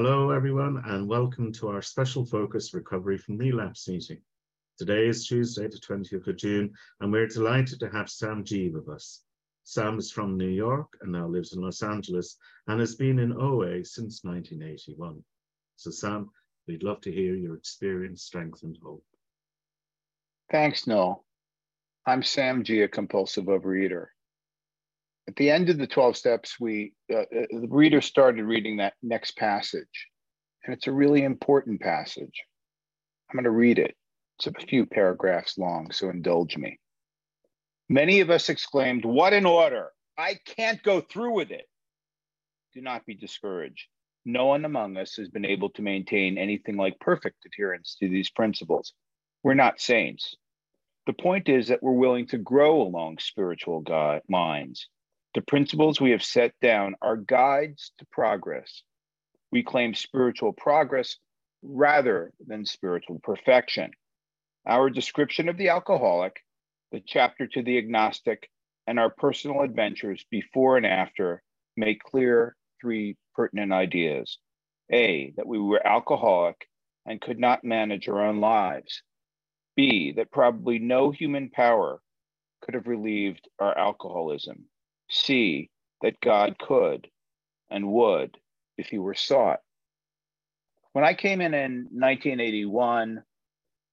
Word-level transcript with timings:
Hello, 0.00 0.30
everyone, 0.30 0.80
and 0.86 1.08
welcome 1.08 1.52
to 1.54 1.66
our 1.66 1.82
special 1.82 2.24
focus 2.24 2.72
recovery 2.72 3.18
from 3.18 3.36
relapse 3.36 3.88
meeting. 3.88 4.20
Today 4.78 5.08
is 5.08 5.26
Tuesday, 5.26 5.66
the 5.66 5.76
20th 5.76 6.24
of 6.24 6.36
June, 6.36 6.72
and 7.00 7.10
we're 7.10 7.26
delighted 7.26 7.80
to 7.80 7.90
have 7.90 8.08
Sam 8.08 8.44
G 8.44 8.68
with 8.68 8.88
us. 8.88 9.24
Sam 9.64 9.98
is 9.98 10.12
from 10.12 10.38
New 10.38 10.50
York 10.50 10.86
and 11.00 11.10
now 11.10 11.26
lives 11.26 11.52
in 11.52 11.62
Los 11.62 11.82
Angeles 11.82 12.36
and 12.68 12.78
has 12.78 12.94
been 12.94 13.18
in 13.18 13.32
OA 13.32 13.84
since 13.84 14.22
1981. 14.22 15.20
So, 15.74 15.90
Sam, 15.90 16.30
we'd 16.68 16.84
love 16.84 17.00
to 17.00 17.10
hear 17.10 17.34
your 17.34 17.56
experience, 17.56 18.22
strength, 18.22 18.62
and 18.62 18.78
hope. 18.80 19.04
Thanks, 20.48 20.86
Noel. 20.86 21.24
I'm 22.06 22.22
Sam 22.22 22.62
G, 22.62 22.82
a 22.82 22.88
compulsive 22.88 23.46
overeater. 23.46 24.06
At 25.28 25.36
the 25.36 25.50
end 25.50 25.68
of 25.68 25.76
the 25.76 25.86
12 25.86 26.16
steps, 26.16 26.58
we 26.58 26.94
uh, 27.12 27.18
uh, 27.18 27.24
the 27.50 27.68
reader 27.68 28.00
started 28.00 28.46
reading 28.46 28.78
that 28.78 28.94
next 29.02 29.36
passage, 29.36 30.08
and 30.64 30.74
it's 30.74 30.86
a 30.86 30.92
really 30.92 31.22
important 31.22 31.82
passage. 31.82 32.44
I'm 33.28 33.36
going 33.36 33.44
to 33.44 33.50
read 33.50 33.78
it. 33.78 33.94
It's 34.38 34.46
a 34.46 34.66
few 34.66 34.86
paragraphs 34.86 35.58
long, 35.58 35.90
so 35.90 36.08
indulge 36.08 36.56
me. 36.56 36.80
Many 37.90 38.20
of 38.20 38.30
us 38.30 38.48
exclaimed, 38.48 39.04
What 39.04 39.34
an 39.34 39.44
order! 39.44 39.90
I 40.16 40.38
can't 40.46 40.82
go 40.82 41.02
through 41.02 41.34
with 41.34 41.50
it. 41.50 41.66
Do 42.72 42.80
not 42.80 43.04
be 43.04 43.14
discouraged. 43.14 43.86
No 44.24 44.46
one 44.46 44.64
among 44.64 44.96
us 44.96 45.16
has 45.16 45.28
been 45.28 45.44
able 45.44 45.68
to 45.70 45.82
maintain 45.82 46.38
anything 46.38 46.78
like 46.78 46.98
perfect 47.00 47.44
adherence 47.44 47.98
to 48.00 48.08
these 48.08 48.30
principles. 48.30 48.94
We're 49.42 49.52
not 49.52 49.78
saints. 49.78 50.34
The 51.04 51.12
point 51.12 51.50
is 51.50 51.68
that 51.68 51.82
we're 51.82 51.92
willing 51.92 52.28
to 52.28 52.38
grow 52.38 52.80
along 52.80 53.18
spiritual 53.18 53.80
God, 53.80 54.22
lines 54.30 54.88
the 55.38 55.42
principles 55.42 56.00
we 56.00 56.10
have 56.10 56.24
set 56.24 56.52
down 56.60 56.96
are 57.00 57.16
guides 57.16 57.92
to 57.96 58.04
progress. 58.10 58.82
We 59.52 59.62
claim 59.62 59.94
spiritual 59.94 60.52
progress 60.52 61.16
rather 61.62 62.32
than 62.44 62.66
spiritual 62.66 63.20
perfection. 63.22 63.92
Our 64.66 64.90
description 64.90 65.48
of 65.48 65.56
the 65.56 65.68
alcoholic, 65.68 66.40
the 66.90 67.00
chapter 67.06 67.46
to 67.46 67.62
the 67.62 67.78
agnostic, 67.78 68.50
and 68.88 68.98
our 68.98 69.10
personal 69.10 69.62
adventures 69.62 70.26
before 70.28 70.76
and 70.76 70.84
after 70.84 71.44
make 71.76 72.02
clear 72.02 72.56
three 72.80 73.16
pertinent 73.36 73.72
ideas. 73.72 74.38
A, 74.92 75.34
that 75.36 75.46
we 75.46 75.60
were 75.60 75.86
alcoholic 75.86 76.66
and 77.06 77.20
could 77.20 77.38
not 77.38 77.62
manage 77.62 78.08
our 78.08 78.26
own 78.26 78.40
lives. 78.40 79.04
B, 79.76 80.14
that 80.16 80.32
probably 80.32 80.80
no 80.80 81.12
human 81.12 81.48
power 81.48 82.00
could 82.60 82.74
have 82.74 82.88
relieved 82.88 83.48
our 83.60 83.78
alcoholism 83.78 84.64
see 85.10 85.70
that 86.02 86.20
God 86.20 86.56
could 86.58 87.08
and 87.70 87.90
would 87.92 88.36
if 88.76 88.86
he 88.86 88.98
were 88.98 89.14
sought. 89.14 89.60
When 90.92 91.04
I 91.04 91.14
came 91.14 91.40
in 91.40 91.54
in 91.54 91.88
1981, 91.90 93.22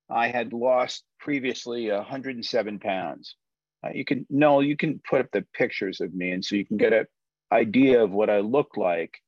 I 0.09 0.27
had 0.27 0.53
lost 0.53 1.03
previously 1.19 1.89
107 1.89 2.79
pounds. 2.79 3.35
Uh, 3.83 3.89
you 3.93 4.05
can 4.05 4.25
no, 4.29 4.61
you 4.61 4.77
can 4.77 5.01
put 5.07 5.21
up 5.21 5.27
the 5.31 5.45
pictures 5.53 6.01
of 6.01 6.13
me, 6.13 6.31
and 6.31 6.43
so 6.43 6.55
you 6.55 6.65
can 6.65 6.77
get 6.77 6.93
an 6.93 7.05
idea 7.51 8.03
of 8.03 8.11
what 8.11 8.29
I 8.29 8.39
looked 8.39 8.77
like 8.77 9.19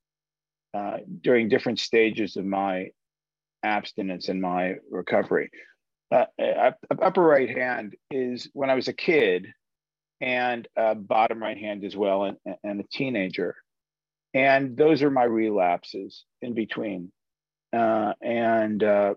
uh, 0.74 0.98
during 1.22 1.50
different 1.50 1.80
stages 1.80 2.38
of 2.38 2.46
my 2.46 2.92
abstinence 3.64 4.30
and 4.30 4.42
my 4.42 4.76
recovery. 4.90 5.50
Uh, 6.10 6.26
upper 7.02 7.22
right 7.22 7.50
hand 7.50 7.96
is 8.10 8.50
when 8.54 8.70
I 8.70 8.76
was 8.76 8.88
a 8.88 8.94
kid 8.94 9.48
and 10.22 10.68
uh, 10.76 10.94
bottom 10.96 11.42
right 11.42 11.58
hand 11.58 11.84
as 11.84 11.96
well, 11.96 12.24
and, 12.24 12.38
and 12.64 12.80
a 12.80 12.86
teenager. 12.92 13.56
And 14.34 14.76
those 14.76 15.04
are 15.04 15.12
my 15.12 15.24
relapses 15.24 16.26
in 16.42 16.54
between. 16.54 17.12
Uh, 17.74 18.14
and 18.22 18.84
uh, 18.84 19.16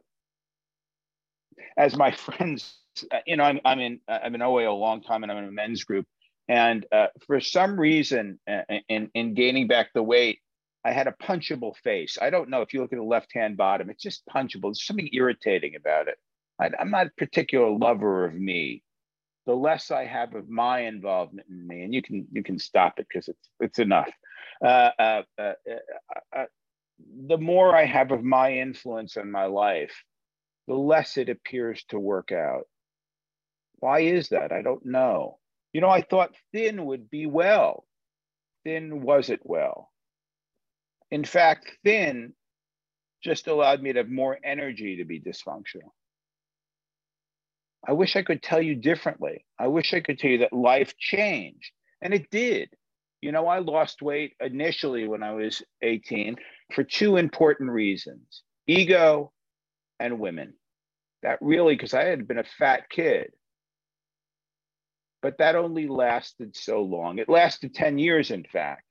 as 1.77 1.97
my 1.97 2.11
friends, 2.13 2.77
uh, 3.11 3.19
you 3.27 3.37
know, 3.37 3.45
I'm, 3.45 3.61
I'm 3.65 3.81
in 3.81 4.01
I'm 4.09 4.35
in 4.35 4.43
OA 4.43 4.69
a 4.69 4.73
long 4.73 5.03
time, 5.03 5.23
and 5.23 5.33
I'm 5.33 5.39
in 5.39 5.45
a 5.49 5.53
men's 5.53 5.85
group. 5.85 6.07
And 6.49 6.85
uh, 6.91 7.09
for 7.27 7.41
some 7.41 7.79
reason, 7.79 8.39
uh, 8.51 8.63
in 8.89 9.11
in 9.15 9.35
gaining 9.35 9.69
back 9.69 9.91
the 9.95 10.03
weight, 10.03 10.41
I 10.85 10.93
had 10.93 11.07
a 11.07 11.15
punchable 11.23 11.77
face. 11.77 12.19
I 12.21 12.31
don't 12.31 12.51
know 12.51 12.63
if 12.63 12.73
you 12.73 12.81
look 12.81 12.93
at 12.93 12.99
the 12.99 13.05
left 13.05 13.33
hand 13.33 13.57
bottom; 13.57 13.91
it's 13.91 14.03
just 14.03 14.27
punchable. 14.27 14.63
There's 14.63 14.85
something 14.85 15.11
irritating 15.13 15.77
about 15.77 16.09
it. 16.09 16.19
I, 16.61 16.71
I'm 16.79 16.91
not 16.91 17.07
a 17.07 17.13
particular 17.17 17.71
lover 17.71 18.25
of 18.25 18.35
me 18.35 18.83
the 19.51 19.57
less 19.57 19.91
I 19.91 20.05
have 20.05 20.37
of 20.37 20.49
my 20.49 20.83
involvement 20.83 21.49
in 21.51 21.67
me, 21.67 21.83
and 21.83 21.93
you 21.93 22.03
can 22.03 22.25
you 22.31 22.45
can 22.45 22.57
stop 22.57 23.01
it 23.01 23.09
because 23.09 23.27
it's 23.27 23.51
it's 23.59 23.81
enough. 23.81 24.09
Uh, 24.65 24.91
uh, 24.97 25.23
uh, 25.41 25.43
uh, 25.43 26.39
uh, 26.39 26.45
the 27.27 27.37
more 27.37 27.75
I 27.75 27.85
have 27.85 28.13
of 28.13 28.23
my 28.23 28.53
influence 28.53 29.17
in 29.17 29.29
my 29.29 29.47
life, 29.47 30.05
the 30.69 30.75
less 30.77 31.17
it 31.17 31.29
appears 31.29 31.83
to 31.89 31.99
work 31.99 32.31
out. 32.31 32.69
Why 33.81 34.03
is 34.03 34.29
that? 34.29 34.53
I 34.53 34.63
don't 34.63 34.87
know. 34.87 35.41
You 35.73 35.81
know, 35.81 35.91
I 35.91 36.03
thought 36.03 36.37
thin 36.53 36.87
would 36.87 37.11
be 37.11 37.27
well. 37.27 37.85
Thin 38.63 39.03
wasn't 39.03 39.41
well. 39.43 39.91
In 41.11 41.25
fact, 41.25 41.73
thin 41.85 42.35
just 43.21 43.49
allowed 43.49 43.83
me 43.83 43.95
to 43.95 43.99
have 43.99 44.09
more 44.09 44.39
energy 44.45 44.99
to 44.99 45.05
be 45.05 45.21
dysfunctional. 45.21 45.91
I 47.87 47.93
wish 47.93 48.17
I 48.17 48.23
could 48.23 48.43
tell 48.43 48.61
you 48.61 48.75
differently. 48.75 49.45
I 49.59 49.69
wish 49.69 49.95
I 49.95 50.01
could 50.01 50.19
tell 50.19 50.31
you 50.31 50.39
that 50.39 50.53
life 50.53 50.97
changed, 50.99 51.73
and 52.03 52.13
it 52.13 52.31
did. 52.31 52.71
You 53.21 53.33
know, 53.33 53.47
I 53.47 53.59
lost 53.59 54.03
weight 54.03 54.35
initially 54.41 55.07
when 55.07 55.23
I 55.23 55.33
was 55.33 55.63
18 55.83 56.37
for 56.75 56.85
two 56.85 57.17
important 57.17 57.71
reasons 57.71 58.43
ego 58.67 59.33
and 59.99 60.21
women. 60.21 60.55
That 61.23 61.39
really, 61.41 61.75
because 61.75 61.93
I 61.93 62.05
had 62.05 62.27
been 62.27 62.39
a 62.39 62.45
fat 62.45 62.89
kid. 62.89 63.33
But 65.23 65.39
that 65.39 65.57
only 65.57 65.87
lasted 65.87 66.57
so 66.57 66.83
long. 66.83 67.19
It 67.19 67.29
lasted 67.29 67.75
10 67.75 67.99
years, 67.99 68.31
in 68.31 68.45
fact. 68.45 68.85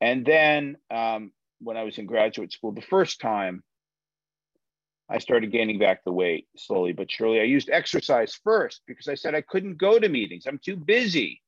And 0.00 0.24
then 0.24 0.76
um, 0.90 1.32
when 1.60 1.76
I 1.76 1.82
was 1.82 1.98
in 1.98 2.06
graduate 2.06 2.52
school, 2.52 2.72
the 2.72 2.80
first 2.82 3.20
time, 3.20 3.64
I 5.08 5.18
started 5.18 5.52
gaining 5.52 5.78
back 5.78 6.04
the 6.04 6.12
weight 6.12 6.46
slowly 6.56 6.92
but 6.92 7.10
surely. 7.10 7.40
I 7.40 7.44
used 7.44 7.68
exercise 7.70 8.38
first 8.42 8.82
because 8.86 9.08
I 9.08 9.14
said 9.14 9.34
I 9.34 9.42
couldn't 9.42 9.76
go 9.78 9.98
to 9.98 10.08
meetings. 10.08 10.46
I'm 10.46 10.58
too 10.58 10.76
busy. 10.76 11.42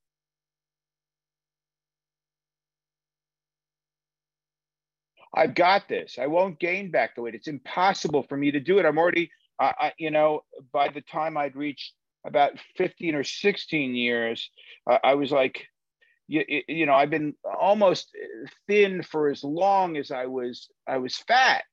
I've 5.34 5.54
got 5.54 5.88
this. 5.88 6.19
I 6.20 6.26
won't 6.26 6.60
gain 6.60 6.91
back 6.91 7.14
the 7.14 7.22
weight. 7.22 7.34
It's 7.34 7.48
impossible 7.48 8.22
for 8.28 8.37
me 8.37 8.53
to 8.53 8.60
do 8.60 8.78
it. 8.78 8.87
I'm 8.87 8.98
already, 8.98 9.31
uh, 9.59 9.72
I, 9.78 9.93
you 9.98 10.10
know, 10.10 10.44
by 10.72 10.88
the 10.88 11.00
time 11.00 11.37
I'd 11.37 11.56
reached 11.56 11.93
about 12.26 12.53
15 12.76 13.14
or 13.16 13.25
16 13.25 13.94
years, 13.94 14.50
uh, 14.88 14.98
I 15.03 15.14
was 15.14 15.32
like, 15.32 15.66
you, 16.28 16.44
you 16.69 16.87
know, 16.87 16.94
I've 16.94 17.10
been 17.10 17.34
almost 17.44 18.10
thin 18.66 19.03
for 19.03 19.28
as 19.28 19.43
long 19.43 19.97
as 19.97 20.10
I 20.10 20.26
was, 20.26 20.69
I 20.87 20.98
was 20.98 21.16
fat 21.16 21.64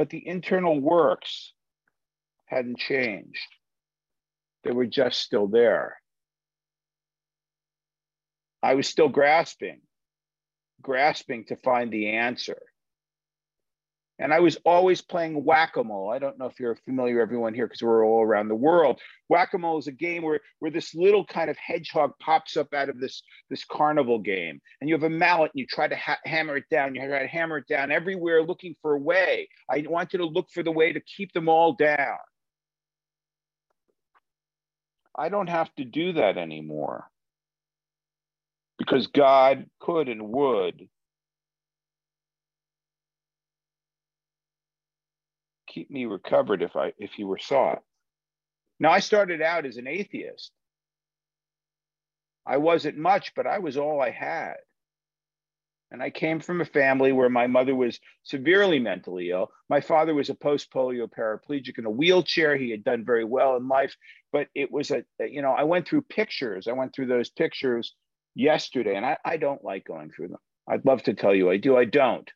but 0.00 0.08
the 0.08 0.26
internal 0.26 0.80
works 0.80 1.52
hadn't 2.46 2.78
changed. 2.78 3.54
They 4.64 4.70
were 4.70 4.86
just 4.86 5.20
still 5.20 5.46
there. 5.46 6.00
I 8.62 8.76
was 8.76 8.88
still 8.88 9.10
grasping, 9.10 9.82
grasping 10.80 11.44
to 11.48 11.56
find 11.56 11.92
the 11.92 12.12
answer. 12.12 12.56
And 14.20 14.34
I 14.34 14.40
was 14.40 14.58
always 14.66 15.00
playing 15.00 15.44
whack 15.44 15.76
a 15.76 15.82
mole. 15.82 16.10
I 16.10 16.18
don't 16.18 16.38
know 16.38 16.44
if 16.44 16.60
you're 16.60 16.76
familiar, 16.76 17.22
everyone 17.22 17.54
here, 17.54 17.66
because 17.66 17.82
we're 17.82 18.04
all 18.04 18.22
around 18.22 18.48
the 18.48 18.54
world. 18.54 19.00
Whack 19.28 19.54
a 19.54 19.58
mole 19.58 19.78
is 19.78 19.86
a 19.86 19.92
game 19.92 20.22
where, 20.22 20.40
where 20.58 20.70
this 20.70 20.94
little 20.94 21.24
kind 21.24 21.48
of 21.48 21.56
hedgehog 21.56 22.12
pops 22.20 22.58
up 22.58 22.74
out 22.74 22.90
of 22.90 23.00
this, 23.00 23.22
this 23.48 23.64
carnival 23.64 24.18
game. 24.18 24.60
And 24.80 24.90
you 24.90 24.94
have 24.94 25.04
a 25.04 25.10
mallet 25.10 25.52
and 25.54 25.60
you 25.60 25.66
try 25.66 25.88
to 25.88 25.96
ha- 25.96 26.18
hammer 26.26 26.58
it 26.58 26.64
down. 26.70 26.94
You 26.94 27.00
try 27.00 27.22
to 27.22 27.26
hammer 27.26 27.58
it 27.58 27.66
down 27.66 27.90
everywhere 27.90 28.42
looking 28.42 28.76
for 28.82 28.94
a 28.94 29.00
way. 29.00 29.48
I 29.70 29.86
wanted 29.88 30.18
to 30.18 30.26
look 30.26 30.50
for 30.52 30.62
the 30.62 30.70
way 30.70 30.92
to 30.92 31.00
keep 31.00 31.32
them 31.32 31.48
all 31.48 31.72
down. 31.72 32.18
I 35.16 35.30
don't 35.30 35.48
have 35.48 35.74
to 35.76 35.84
do 35.84 36.12
that 36.12 36.36
anymore 36.36 37.08
because 38.76 39.06
God 39.06 39.64
could 39.80 40.10
and 40.10 40.28
would 40.28 40.88
keep 45.70 45.90
me 45.90 46.04
recovered 46.04 46.62
if 46.62 46.76
I 46.76 46.92
if 46.98 47.18
you 47.18 47.26
were 47.26 47.38
sought. 47.38 47.82
Now 48.78 48.90
I 48.90 49.00
started 49.00 49.42
out 49.42 49.66
as 49.66 49.76
an 49.76 49.86
atheist. 49.86 50.52
I 52.46 52.56
wasn't 52.56 52.96
much, 52.96 53.32
but 53.34 53.46
I 53.46 53.58
was 53.58 53.76
all 53.76 54.00
I 54.00 54.10
had. 54.10 54.56
And 55.92 56.02
I 56.02 56.10
came 56.10 56.40
from 56.40 56.60
a 56.60 56.64
family 56.64 57.10
where 57.12 57.28
my 57.28 57.48
mother 57.48 57.74
was 57.74 57.98
severely 58.22 58.78
mentally 58.78 59.30
ill. 59.30 59.50
My 59.68 59.80
father 59.80 60.14
was 60.14 60.30
a 60.30 60.34
post 60.34 60.72
polio 60.72 61.08
paraplegic 61.10 61.78
in 61.78 61.84
a 61.84 61.90
wheelchair. 61.90 62.56
He 62.56 62.70
had 62.70 62.84
done 62.84 63.04
very 63.04 63.24
well 63.24 63.56
in 63.56 63.68
life, 63.68 63.94
but 64.32 64.46
it 64.54 64.70
was 64.70 64.92
a, 64.92 65.04
you 65.18 65.42
know, 65.42 65.50
I 65.50 65.64
went 65.64 65.88
through 65.88 66.02
pictures. 66.02 66.68
I 66.68 66.72
went 66.72 66.94
through 66.94 67.06
those 67.06 67.28
pictures 67.28 67.94
yesterday, 68.36 68.96
and 68.96 69.04
I, 69.04 69.18
I 69.24 69.36
don't 69.36 69.64
like 69.64 69.84
going 69.84 70.10
through 70.10 70.28
them. 70.28 70.38
I'd 70.68 70.84
love 70.84 71.02
to 71.04 71.14
tell 71.14 71.34
you 71.34 71.50
I 71.50 71.56
do, 71.56 71.76
I 71.76 71.84
don't. 71.86 72.30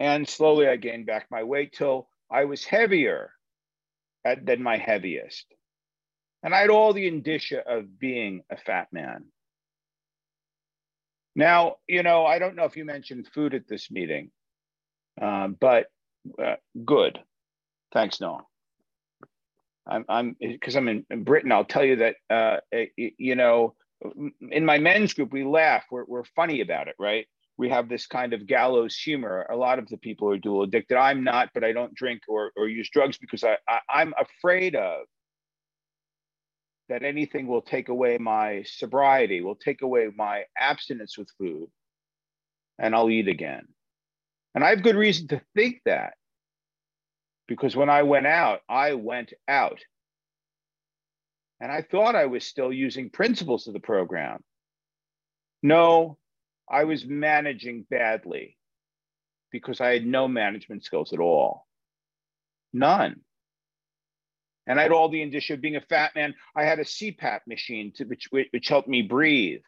And 0.00 0.26
slowly 0.26 0.66
I 0.66 0.76
gained 0.76 1.06
back 1.06 1.26
my 1.30 1.44
weight 1.44 1.74
till 1.74 2.08
I 2.30 2.46
was 2.46 2.64
heavier 2.64 3.32
at, 4.24 4.46
than 4.46 4.62
my 4.62 4.78
heaviest. 4.78 5.46
And 6.42 6.54
I 6.54 6.60
had 6.60 6.70
all 6.70 6.94
the 6.94 7.06
indicia 7.06 7.62
of 7.68 7.98
being 7.98 8.42
a 8.50 8.56
fat 8.56 8.88
man. 8.92 9.26
Now, 11.36 11.76
you 11.86 12.02
know, 12.02 12.24
I 12.24 12.38
don't 12.38 12.56
know 12.56 12.64
if 12.64 12.76
you 12.76 12.86
mentioned 12.86 13.28
food 13.32 13.54
at 13.54 13.68
this 13.68 13.90
meeting, 13.90 14.30
um, 15.20 15.56
but 15.60 15.86
uh, 16.42 16.56
good. 16.82 17.20
Thanks, 17.92 18.20
Noah. 18.20 18.44
I'm, 19.86 20.04
I'm, 20.08 20.36
because 20.40 20.76
I'm 20.76 20.88
in, 20.88 21.04
in, 21.10 21.24
Britain. 21.24 21.52
I'll 21.52 21.64
tell 21.64 21.84
you 21.84 21.96
that, 21.96 22.16
uh, 22.30 22.56
you 22.96 23.36
know, 23.36 23.74
in 24.50 24.64
my 24.64 24.78
men's 24.78 25.12
group, 25.12 25.32
we 25.32 25.44
laugh. 25.44 25.84
We're, 25.90 26.04
we're 26.06 26.24
funny 26.24 26.62
about 26.62 26.88
it, 26.88 26.94
right? 26.98 27.26
We 27.60 27.68
have 27.68 27.90
this 27.90 28.06
kind 28.06 28.32
of 28.32 28.46
gallows 28.46 28.96
humor. 28.96 29.46
A 29.50 29.54
lot 29.54 29.78
of 29.78 29.86
the 29.88 29.98
people 29.98 30.30
are 30.30 30.38
dual 30.38 30.62
addicted. 30.62 30.96
I'm 30.96 31.22
not, 31.22 31.50
but 31.52 31.62
I 31.62 31.72
don't 31.72 31.94
drink 31.94 32.22
or, 32.26 32.52
or 32.56 32.68
use 32.68 32.88
drugs 32.88 33.18
because 33.18 33.44
I, 33.44 33.58
I 33.68 33.80
I'm 33.90 34.14
afraid 34.18 34.74
of 34.74 35.02
that 36.88 37.02
anything 37.02 37.46
will 37.46 37.60
take 37.60 37.90
away 37.90 38.16
my 38.16 38.62
sobriety, 38.62 39.42
will 39.42 39.56
take 39.56 39.82
away 39.82 40.08
my 40.16 40.44
abstinence 40.58 41.18
with 41.18 41.28
food, 41.36 41.68
and 42.78 42.94
I'll 42.94 43.10
eat 43.10 43.28
again. 43.28 43.68
And 44.54 44.64
I 44.64 44.70
have 44.70 44.82
good 44.82 44.96
reason 44.96 45.28
to 45.28 45.42
think 45.54 45.82
that 45.84 46.14
because 47.46 47.76
when 47.76 47.90
I 47.90 48.04
went 48.04 48.26
out, 48.26 48.60
I 48.70 48.94
went 48.94 49.34
out. 49.46 49.80
And 51.60 51.70
I 51.70 51.82
thought 51.82 52.16
I 52.16 52.24
was 52.24 52.42
still 52.42 52.72
using 52.72 53.10
principles 53.10 53.66
of 53.66 53.74
the 53.74 53.80
program. 53.80 54.40
No, 55.62 56.16
I 56.70 56.84
was 56.84 57.04
managing 57.04 57.84
badly 57.90 58.56
because 59.50 59.80
I 59.80 59.88
had 59.92 60.06
no 60.06 60.28
management 60.28 60.84
skills 60.84 61.12
at 61.12 61.18
all. 61.18 61.66
None. 62.72 63.20
And 64.66 64.78
I 64.78 64.84
had 64.84 64.92
all 64.92 65.08
the 65.08 65.22
indicia 65.22 65.54
of 65.54 65.60
being 65.60 65.76
a 65.76 65.80
fat 65.80 66.14
man. 66.14 66.34
I 66.54 66.64
had 66.64 66.78
a 66.78 66.84
CPAP 66.84 67.40
machine 67.48 67.92
to, 67.96 68.04
which, 68.04 68.28
which 68.30 68.68
helped 68.68 68.88
me 68.88 69.02
breathe. 69.02 69.62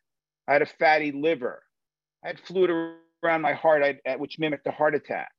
I 0.46 0.52
had 0.52 0.62
a 0.62 0.66
fatty 0.66 1.10
liver. 1.10 1.62
I 2.24 2.28
had 2.28 2.38
fluid 2.38 2.70
around 3.24 3.42
my 3.42 3.54
heart, 3.54 3.82
I, 4.06 4.16
which 4.16 4.38
mimicked 4.38 4.66
a 4.68 4.70
heart 4.70 4.94
attack. 4.94 5.32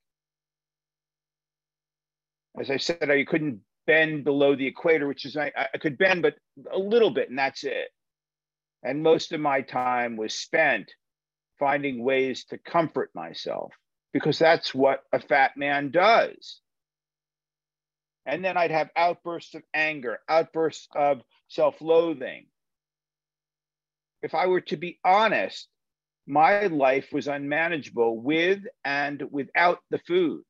As 2.60 2.70
I 2.70 2.76
said, 2.76 3.10
I 3.10 3.24
couldn't 3.24 3.60
bend 3.86 4.24
below 4.24 4.54
the 4.54 4.66
equator, 4.66 5.06
which 5.06 5.24
is 5.24 5.36
I, 5.36 5.50
I 5.56 5.78
could 5.78 5.96
bend, 5.96 6.22
but 6.22 6.34
a 6.70 6.78
little 6.78 7.10
bit, 7.10 7.30
and 7.30 7.38
that's 7.38 7.64
it. 7.64 7.88
And 8.82 9.02
most 9.02 9.32
of 9.32 9.40
my 9.40 9.62
time 9.62 10.16
was 10.16 10.34
spent 10.34 10.92
finding 11.58 12.02
ways 12.02 12.44
to 12.46 12.58
comfort 12.58 13.10
myself 13.14 13.72
because 14.12 14.38
that's 14.38 14.74
what 14.74 15.02
a 15.12 15.20
fat 15.20 15.56
man 15.56 15.90
does. 15.90 16.60
And 18.26 18.44
then 18.44 18.56
I'd 18.56 18.70
have 18.70 18.90
outbursts 18.96 19.54
of 19.54 19.62
anger, 19.74 20.18
outbursts 20.28 20.88
of 20.94 21.20
self 21.48 21.80
loathing. 21.80 22.46
If 24.22 24.34
I 24.34 24.46
were 24.46 24.62
to 24.62 24.76
be 24.76 24.98
honest, 25.04 25.68
my 26.26 26.66
life 26.68 27.08
was 27.12 27.28
unmanageable 27.28 28.18
with 28.18 28.60
and 28.84 29.22
without 29.30 29.80
the 29.90 29.98
food. 29.98 30.42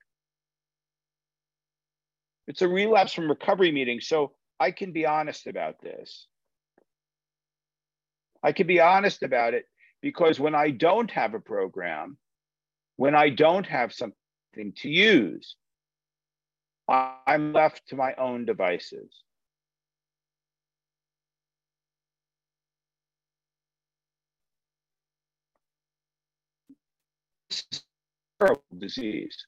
It's 2.47 2.62
a 2.62 2.69
relapse 2.69 3.12
from 3.12 3.29
recovery 3.29 3.73
meeting, 3.73 4.01
so 4.01 4.33
I 4.61 4.71
can 4.71 4.93
be 4.93 5.06
honest 5.06 5.47
about 5.47 5.81
this. 5.83 6.27
I 8.43 8.53
can 8.53 8.67
be 8.67 8.81
honest 8.81 9.23
about 9.23 9.55
it 9.55 9.65
because 10.05 10.39
when 10.39 10.55
I 10.55 10.71
don't 10.71 11.11
have 11.12 11.33
a 11.33 11.41
program, 11.41 12.19
when 12.97 13.15
I 13.15 13.31
don't 13.31 13.65
have 13.65 13.91
something 13.91 14.75
to 14.83 14.91
use, 14.91 15.56
I'm 16.87 17.55
left 17.55 17.89
to 17.89 17.97
my 17.97 18.12
own 18.19 18.45
devices. 18.45 19.11
terrible 28.39 28.62
disease. 28.77 29.47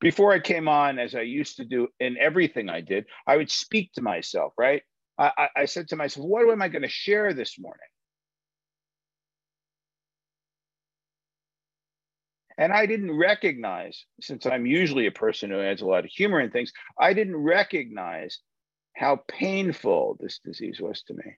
Before 0.00 0.32
I 0.32 0.40
came 0.40 0.68
on, 0.68 0.98
as 0.98 1.14
I 1.14 1.20
used 1.20 1.56
to 1.58 1.66
do 1.66 1.88
in 2.00 2.16
everything 2.16 2.70
I 2.70 2.80
did, 2.80 3.04
I 3.26 3.36
would 3.36 3.50
speak 3.50 3.92
to 3.92 4.00
myself, 4.00 4.54
right? 4.56 4.82
I, 5.22 5.48
I 5.56 5.64
said 5.66 5.88
to 5.88 5.96
myself, 5.96 6.26
what 6.26 6.50
am 6.50 6.62
I 6.62 6.68
going 6.68 6.82
to 6.82 6.88
share 6.88 7.32
this 7.32 7.58
morning? 7.58 7.80
And 12.58 12.72
I 12.72 12.86
didn't 12.86 13.16
recognize, 13.16 14.04
since 14.20 14.46
I'm 14.46 14.66
usually 14.66 15.06
a 15.06 15.12
person 15.12 15.50
who 15.50 15.60
adds 15.60 15.82
a 15.82 15.86
lot 15.86 16.04
of 16.04 16.10
humor 16.10 16.40
in 16.40 16.50
things, 16.50 16.72
I 16.98 17.14
didn't 17.14 17.36
recognize 17.36 18.38
how 18.94 19.20
painful 19.28 20.18
this 20.20 20.38
disease 20.44 20.80
was 20.80 21.02
to 21.04 21.14
me, 21.14 21.36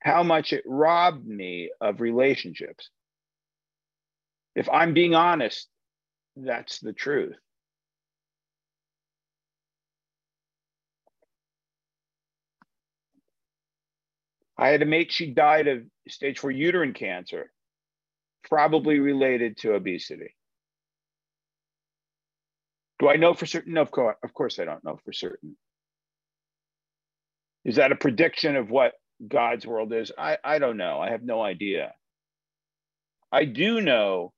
how 0.00 0.22
much 0.22 0.52
it 0.52 0.62
robbed 0.66 1.26
me 1.26 1.70
of 1.80 2.00
relationships. 2.00 2.90
If 4.54 4.68
I'm 4.68 4.94
being 4.94 5.14
honest, 5.14 5.68
that's 6.36 6.78
the 6.78 6.92
truth. 6.92 7.36
I 14.56 14.68
had 14.68 14.82
a 14.82 14.86
mate, 14.86 15.10
she 15.12 15.30
died 15.30 15.66
of 15.66 15.82
stage 16.08 16.38
four 16.38 16.50
uterine 16.50 16.92
cancer, 16.92 17.50
probably 18.48 19.00
related 19.00 19.56
to 19.58 19.74
obesity. 19.74 20.34
Do 23.00 23.08
I 23.08 23.16
know 23.16 23.34
for 23.34 23.46
certain? 23.46 23.74
No, 23.74 23.82
of 23.82 23.90
course, 23.90 24.16
of 24.22 24.32
course 24.32 24.58
I 24.58 24.64
don't 24.64 24.84
know 24.84 24.98
for 25.04 25.12
certain. 25.12 25.56
Is 27.64 27.76
that 27.76 27.92
a 27.92 27.96
prediction 27.96 28.56
of 28.56 28.70
what 28.70 28.92
God's 29.26 29.66
world 29.66 29.92
is? 29.92 30.12
I, 30.16 30.38
I 30.44 30.58
don't 30.58 30.76
know. 30.76 31.00
I 31.00 31.10
have 31.10 31.22
no 31.22 31.42
idea. 31.42 31.94
I 33.32 33.46
do 33.46 33.80
know 33.80 34.32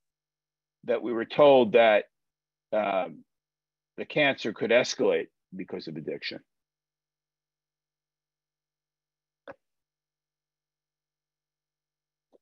that 0.84 1.02
we 1.02 1.12
were 1.12 1.24
told 1.26 1.72
that 1.72 2.04
um, 2.72 3.24
the 3.96 4.06
cancer 4.06 4.52
could 4.52 4.70
escalate 4.70 5.26
because 5.54 5.88
of 5.88 5.96
addiction. 5.96 6.40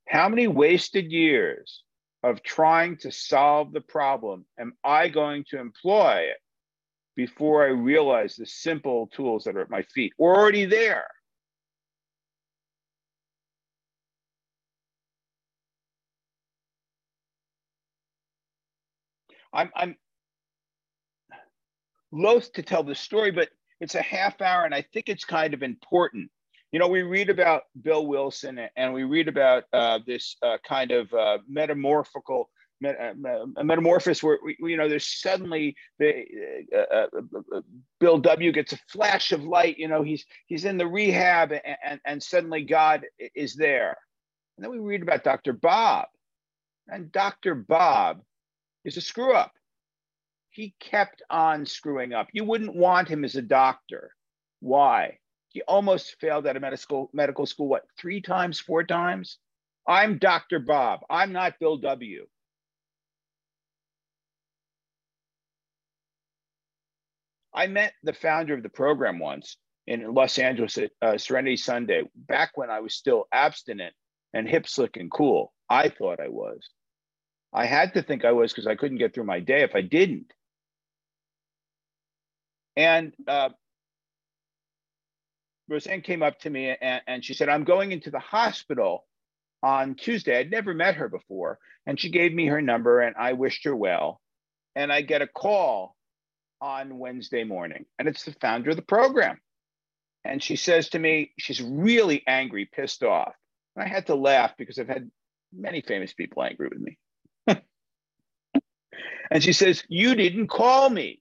How 0.08 0.28
many 0.28 0.46
wasted 0.46 1.10
years 1.10 1.82
of 2.22 2.42
trying 2.42 2.96
to 2.98 3.10
solve 3.10 3.72
the 3.72 3.80
problem 3.80 4.44
am 4.58 4.74
I 4.84 5.08
going 5.08 5.44
to 5.50 5.58
employ 5.58 6.28
before 7.16 7.64
I 7.64 7.68
realize 7.68 8.36
the 8.36 8.46
simple 8.46 9.08
tools 9.08 9.44
that 9.44 9.56
are 9.56 9.62
at 9.62 9.70
my 9.70 9.82
feet? 9.82 10.12
We're 10.18 10.34
already 10.36 10.64
there. 10.66 11.06
I'm, 19.52 19.70
I'm 19.76 19.96
loath 22.10 22.52
to 22.54 22.62
tell 22.62 22.82
the 22.82 22.94
story, 22.94 23.30
but 23.30 23.48
it's 23.80 23.94
a 23.94 24.02
half 24.02 24.40
hour 24.40 24.64
and 24.64 24.74
I 24.74 24.82
think 24.82 25.08
it's 25.08 25.24
kind 25.24 25.54
of 25.54 25.62
important 25.62 26.30
you 26.74 26.80
know, 26.80 26.88
we 26.88 27.02
read 27.02 27.30
about 27.30 27.62
Bill 27.82 28.04
Wilson 28.04 28.58
and 28.74 28.92
we 28.92 29.04
read 29.04 29.28
about 29.28 29.62
uh, 29.72 30.00
this 30.08 30.34
uh, 30.42 30.56
kind 30.66 30.90
of 30.90 31.14
uh, 31.14 31.38
metamorphical 31.48 32.50
met, 32.80 32.96
uh, 33.00 33.62
metamorphosis 33.62 34.24
where, 34.24 34.40
we, 34.44 34.56
you 34.58 34.76
know, 34.76 34.88
there's 34.88 35.06
suddenly 35.06 35.76
the, 36.00 36.24
uh, 36.76 37.06
uh, 37.54 37.60
Bill 38.00 38.18
W 38.18 38.50
gets 38.50 38.72
a 38.72 38.78
flash 38.88 39.30
of 39.30 39.44
light, 39.44 39.78
you 39.78 39.86
know, 39.86 40.02
he's, 40.02 40.24
he's 40.46 40.64
in 40.64 40.76
the 40.76 40.86
rehab 40.88 41.52
and, 41.52 41.76
and, 41.84 42.00
and 42.04 42.20
suddenly 42.20 42.64
God 42.64 43.06
is 43.36 43.54
there. 43.54 43.96
And 44.56 44.64
then 44.64 44.72
we 44.72 44.80
read 44.80 45.02
about 45.02 45.22
Dr. 45.22 45.52
Bob 45.52 46.06
and 46.88 47.12
Dr. 47.12 47.54
Bob 47.54 48.20
is 48.84 48.96
a 48.96 49.00
screw 49.00 49.32
up. 49.32 49.52
He 50.50 50.74
kept 50.80 51.22
on 51.30 51.66
screwing 51.66 52.14
up. 52.14 52.26
You 52.32 52.42
wouldn't 52.42 52.74
want 52.74 53.06
him 53.06 53.24
as 53.24 53.36
a 53.36 53.42
doctor. 53.42 54.10
Why? 54.58 55.18
He 55.54 55.62
almost 55.62 56.16
failed 56.20 56.48
out 56.48 56.56
of 56.56 56.62
medical 56.62 57.10
medical 57.12 57.46
school, 57.46 57.68
what, 57.68 57.84
three 57.96 58.20
times, 58.20 58.58
four 58.58 58.82
times? 58.82 59.38
I'm 59.86 60.18
Dr. 60.18 60.58
Bob. 60.58 61.00
I'm 61.08 61.32
not 61.32 61.60
Bill 61.60 61.76
W. 61.76 62.26
I 67.54 67.68
met 67.68 67.92
the 68.02 68.12
founder 68.12 68.54
of 68.54 68.64
the 68.64 68.68
program 68.68 69.20
once 69.20 69.56
in 69.86 70.12
Los 70.12 70.40
Angeles 70.40 70.76
at 70.76 70.90
uh, 71.00 71.18
Serenity 71.18 71.56
Sunday, 71.56 72.02
back 72.16 72.50
when 72.56 72.68
I 72.68 72.80
was 72.80 72.96
still 72.96 73.28
abstinent 73.32 73.94
and 74.32 74.48
hip, 74.48 74.66
slick, 74.66 74.96
and 74.96 75.08
cool. 75.08 75.52
I 75.70 75.88
thought 75.88 76.18
I 76.18 76.30
was. 76.30 76.68
I 77.52 77.66
had 77.66 77.94
to 77.94 78.02
think 78.02 78.24
I 78.24 78.32
was 78.32 78.52
because 78.52 78.66
I 78.66 78.74
couldn't 78.74 78.98
get 78.98 79.14
through 79.14 79.24
my 79.24 79.38
day 79.38 79.62
if 79.62 79.76
I 79.76 79.82
didn't. 79.82 80.32
And 82.76 83.14
uh, 83.28 83.50
Rozanne 85.70 86.04
came 86.04 86.22
up 86.22 86.38
to 86.40 86.50
me 86.50 86.74
and, 86.80 87.02
and 87.06 87.24
she 87.24 87.34
said, 87.34 87.48
I'm 87.48 87.64
going 87.64 87.92
into 87.92 88.10
the 88.10 88.18
hospital 88.18 89.06
on 89.62 89.94
Tuesday. 89.94 90.38
I'd 90.38 90.50
never 90.50 90.74
met 90.74 90.96
her 90.96 91.08
before. 91.08 91.58
And 91.86 91.98
she 91.98 92.10
gave 92.10 92.32
me 92.34 92.46
her 92.46 92.62
number 92.62 93.00
and 93.00 93.16
I 93.16 93.34
wished 93.34 93.64
her 93.64 93.74
well. 93.76 94.20
And 94.76 94.92
I 94.92 95.02
get 95.02 95.22
a 95.22 95.26
call 95.28 95.96
on 96.64 96.98
Wednesday 96.98 97.44
morning, 97.44 97.84
and 97.98 98.08
it's 98.08 98.24
the 98.24 98.32
founder 98.40 98.70
of 98.70 98.76
the 98.76 98.82
program. 98.82 99.38
And 100.24 100.42
she 100.42 100.56
says 100.56 100.88
to 100.90 100.98
me, 100.98 101.32
she's 101.38 101.60
really 101.60 102.22
angry, 102.26 102.64
pissed 102.64 103.02
off. 103.02 103.34
And 103.76 103.84
I 103.84 103.88
had 103.88 104.06
to 104.06 104.14
laugh 104.14 104.52
because 104.56 104.78
I've 104.78 104.88
had 104.88 105.10
many 105.52 105.82
famous 105.82 106.14
people 106.14 106.42
angry 106.42 106.70
with 106.70 106.80
me. 106.80 106.98
and 109.30 109.42
she 109.44 109.52
says, 109.52 109.84
You 109.88 110.14
didn't 110.14 110.48
call 110.48 110.88
me. 110.88 111.20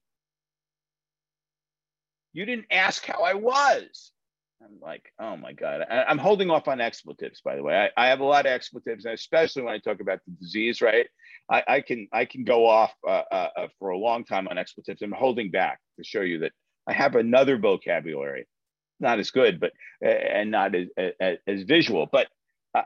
You 2.32 2.46
didn't 2.46 2.68
ask 2.72 3.06
how 3.06 3.24
I 3.24 3.34
was. 3.34 4.12
I'm 4.63 4.79
like, 4.82 5.12
oh 5.20 5.36
my 5.36 5.53
God. 5.53 5.82
I, 5.89 6.10
am 6.10 6.17
holding 6.17 6.50
off 6.50 6.67
on 6.67 6.79
expletives, 6.79 7.41
by 7.41 7.55
the 7.55 7.63
way. 7.63 7.75
I, 7.75 8.05
I, 8.05 8.08
have 8.08 8.22
a 8.22 8.25
lot 8.25 8.46
of 8.46 8.51
expletives, 8.51 9.05
especially 9.05 9.63
when 9.63 9.74
I 9.74 9.79
talk 9.79 10.00
about 10.00 10.20
the 10.25 10.34
disease, 10.39 10.82
right? 10.82 11.08
I, 11.51 11.63
I 11.67 11.82
can 11.82 12.08
I 12.13 12.25
can 12.25 12.43
go 12.46 12.67
off 12.67 12.93
uh, 13.05 13.24
uh, 13.32 13.50
uh, 13.58 13.67
for 13.79 13.89
a 13.89 13.98
long 13.98 14.24
time 14.24 14.48
on 14.48 14.58
expletives. 14.58 15.01
I'm 15.01 15.12
holding 15.12 15.51
back 15.51 15.79
to 15.98 16.03
show 16.03 16.22
you 16.22 16.39
that 16.39 16.53
I 16.88 16.93
have 16.93 17.15
another 17.15 17.58
vocabulary, 17.58 18.48
not 19.00 19.20
as 19.20 19.32
good, 19.32 19.60
but 19.60 19.74
uh, 20.03 20.10
and 20.10 20.51
not 20.51 20.75
as, 20.75 20.88
as, 21.20 21.38
as 21.46 21.63
visual. 21.63 22.08
But 22.10 22.27
uh, 22.74 22.84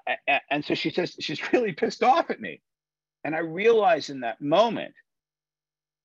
and 0.50 0.66
so 0.66 0.74
she 0.74 0.90
says 0.90 1.16
she's 1.20 1.42
really 1.54 1.74
pissed 1.74 2.02
off 2.02 2.30
at 2.30 2.42
me, 2.42 2.62
and 3.24 3.36
I 3.36 3.40
realize 3.40 4.10
in 4.10 4.22
that 4.22 4.42
moment 4.42 4.96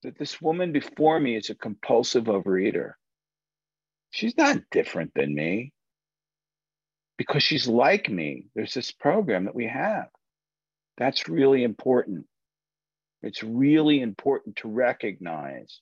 that 0.03 0.19
this 0.19 0.43
woman 0.43 0.73
before 0.73 1.19
me 1.19 1.37
is 1.37 1.49
a 1.49 1.55
compulsive 1.55 2.25
overeater 2.25 2.95
she's 4.13 4.37
not 4.37 4.59
different 4.71 5.13
than 5.15 5.35
me 5.35 5.73
because 7.17 7.43
she's 7.43 7.67
like 7.67 8.09
me. 8.09 8.47
There's 8.55 8.75
this 8.75 8.93
program 8.93 9.47
that 9.47 9.55
we 9.55 9.67
have. 9.67 10.07
That's 10.99 11.29
really 11.29 11.65
important. 11.65 12.27
It's 13.23 13.43
really 13.43 14.01
important 14.01 14.57
to 14.57 14.69
recognize 14.69 15.81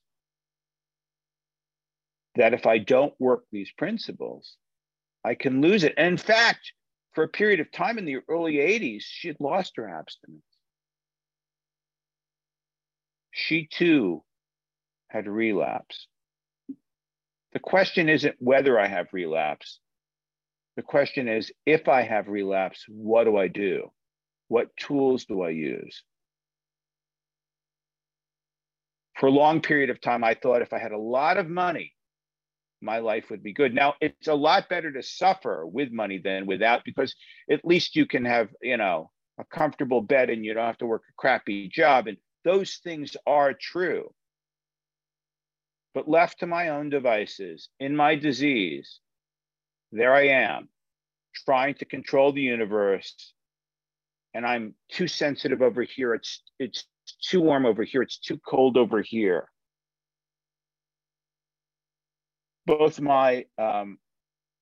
that 2.37 2.54
if 2.54 2.66
I 2.66 2.78
don't 2.78 3.14
work 3.18 3.44
these 3.50 3.72
principles, 3.76 4.56
I 5.25 5.34
can 5.34 5.60
lose 5.60 5.82
it. 5.82 5.94
And 5.96 6.08
in 6.08 6.16
fact, 6.16 6.72
for 7.12 7.25
a 7.25 7.28
period 7.28 7.58
of 7.58 7.72
time 7.72 7.99
in 7.99 8.04
the 8.04 8.18
early 8.28 8.54
80s, 8.54 9.02
she 9.02 9.28
had 9.28 9.40
lost 9.40 9.72
her 9.76 9.88
abstinence. 9.88 10.44
She 13.32 13.66
too 13.66 14.22
had 15.08 15.26
relapsed. 15.26 16.06
The 17.52 17.59
question 17.59 18.09
isn't 18.09 18.37
whether 18.38 18.78
I 18.78 18.87
have 18.87 19.09
relapse. 19.12 19.80
The 20.76 20.83
question 20.83 21.28
is 21.28 21.52
if 21.66 21.88
I 21.88 22.02
have 22.02 22.28
relapse, 22.28 22.85
what 22.88 23.25
do 23.25 23.37
I 23.37 23.49
do? 23.49 23.90
What 24.49 24.76
tools 24.76 25.25
do 25.25 25.42
I 25.42 25.50
use? 25.50 26.02
For 29.19 29.26
a 29.26 29.30
long 29.30 29.61
period 29.61 29.90
of 29.90 30.00
time, 30.00 30.25
I 30.25 30.35
thought 30.35 30.62
if 30.62 30.73
I 30.73 30.78
had 30.78 30.92
a 30.92 30.99
lot 30.99 31.37
of 31.37 31.49
money, 31.49 31.95
my 32.80 32.99
life 32.99 33.30
would 33.30 33.42
be 33.42 33.52
good. 33.52 33.75
Now, 33.75 33.95
it's 34.00 34.28
a 34.28 34.35
lot 34.35 34.69
better 34.69 34.90
to 34.92 35.02
suffer 35.02 35.66
with 35.66 35.92
money 35.92 36.19
than 36.19 36.47
without 36.47 36.85
because 36.85 37.14
at 37.50 37.64
least 37.64 37.97
you 37.97 38.07
can 38.07 38.25
have, 38.25 38.49
you 38.62 38.76
know, 38.76 39.11
a 39.38 39.45
comfortable 39.45 40.00
bed 40.00 40.30
and 40.30 40.45
you 40.45 40.54
don't 40.54 40.66
have 40.66 40.78
to 40.78 40.87
work 40.87 41.02
a 41.09 41.12
crappy 41.16 41.69
job. 41.69 42.07
And 42.07 42.16
those 42.45 42.76
things 42.83 43.16
are 43.26 43.52
true. 43.52 44.12
But 45.94 46.09
left 46.09 46.40
to 46.40 46.47
my 46.47 46.68
own 46.68 46.88
devices, 46.88 47.68
in 47.80 47.97
my 47.97 48.14
disease, 48.14 49.00
there 49.90 50.14
I 50.14 50.28
am, 50.28 50.68
trying 51.35 51.75
to 51.75 51.85
control 51.85 52.32
the 52.32 52.42
universe. 52.42 53.32
And 54.32 54.47
I'm 54.47 54.75
too 54.92 55.09
sensitive 55.09 55.62
over 55.62 55.82
here. 55.82 56.14
It's 56.14 56.42
it's 56.61 56.85
too 57.20 57.40
warm 57.40 57.66
over 57.66 57.82
here. 57.82 58.02
It's 58.02 58.18
too 58.18 58.38
cold 58.38 58.76
over 58.76 59.02
here. 59.02 59.49
Both 62.66 63.00
my 63.00 63.47
um, 63.59 63.99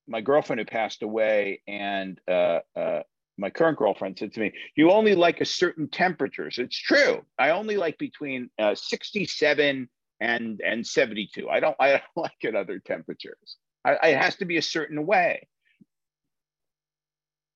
my 0.06 0.22
girlfriend 0.22 0.60
who 0.60 0.64
passed 0.64 1.02
away 1.02 1.60
and 1.68 2.18
uh, 2.26 2.60
uh, 2.74 3.02
my 3.36 3.50
current 3.50 3.76
girlfriend 3.76 4.18
said 4.18 4.32
to 4.32 4.40
me, 4.40 4.52
"You 4.74 4.90
only 4.90 5.14
like 5.14 5.42
a 5.42 5.44
certain 5.44 5.88
temperatures." 5.88 6.58
It's 6.58 6.78
true. 6.78 7.24
I 7.38 7.50
only 7.50 7.76
like 7.76 7.98
between 7.98 8.48
uh, 8.58 8.74
67 8.74 9.90
and 10.20 10.60
and 10.60 10.86
72. 10.86 11.48
I 11.48 11.60
don't 11.60 11.76
I 11.80 11.90
don't 11.90 12.02
like 12.16 12.44
at 12.44 12.54
other 12.54 12.78
temperatures. 12.78 13.56
I, 13.84 14.10
it 14.10 14.18
has 14.18 14.36
to 14.36 14.44
be 14.44 14.56
a 14.56 14.62
certain 14.62 15.06
way. 15.06 15.48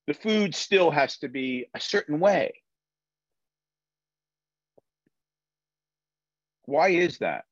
The 0.06 0.14
food 0.14 0.54
still 0.54 0.90
has 0.90 1.18
to 1.18 1.28
be 1.28 1.66
a 1.74 1.80
certain 1.80 2.20
way. 2.20 2.62
Why 6.64 6.90
is 6.90 7.18
that? 7.18 7.44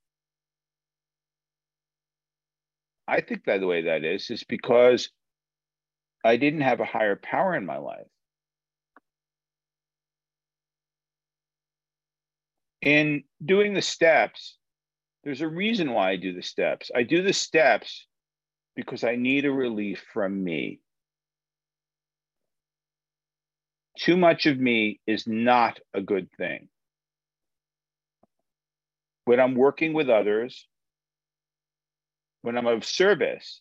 I 3.08 3.20
think 3.20 3.44
by 3.44 3.58
the 3.58 3.66
way 3.66 3.82
that 3.82 4.04
is 4.04 4.30
is 4.30 4.44
because 4.44 5.10
I 6.24 6.36
didn't 6.36 6.60
have 6.62 6.80
a 6.80 6.84
higher 6.84 7.16
power 7.16 7.54
in 7.56 7.66
my 7.66 7.78
life. 7.78 8.06
In 12.82 13.24
doing 13.44 13.74
the 13.74 13.82
steps, 13.82 14.56
there's 15.24 15.40
a 15.40 15.48
reason 15.48 15.92
why 15.92 16.10
I 16.10 16.16
do 16.16 16.32
the 16.32 16.42
steps. 16.42 16.90
I 16.94 17.02
do 17.02 17.22
the 17.22 17.32
steps 17.32 18.06
because 18.74 19.04
I 19.04 19.16
need 19.16 19.44
a 19.44 19.52
relief 19.52 20.04
from 20.12 20.42
me. 20.42 20.80
Too 23.98 24.16
much 24.16 24.46
of 24.46 24.58
me 24.58 25.00
is 25.06 25.26
not 25.26 25.78
a 25.92 26.00
good 26.00 26.30
thing. 26.38 26.68
When 29.26 29.38
I'm 29.38 29.54
working 29.54 29.92
with 29.92 30.08
others, 30.08 30.66
when 32.42 32.56
I'm 32.56 32.66
of 32.66 32.84
service, 32.84 33.60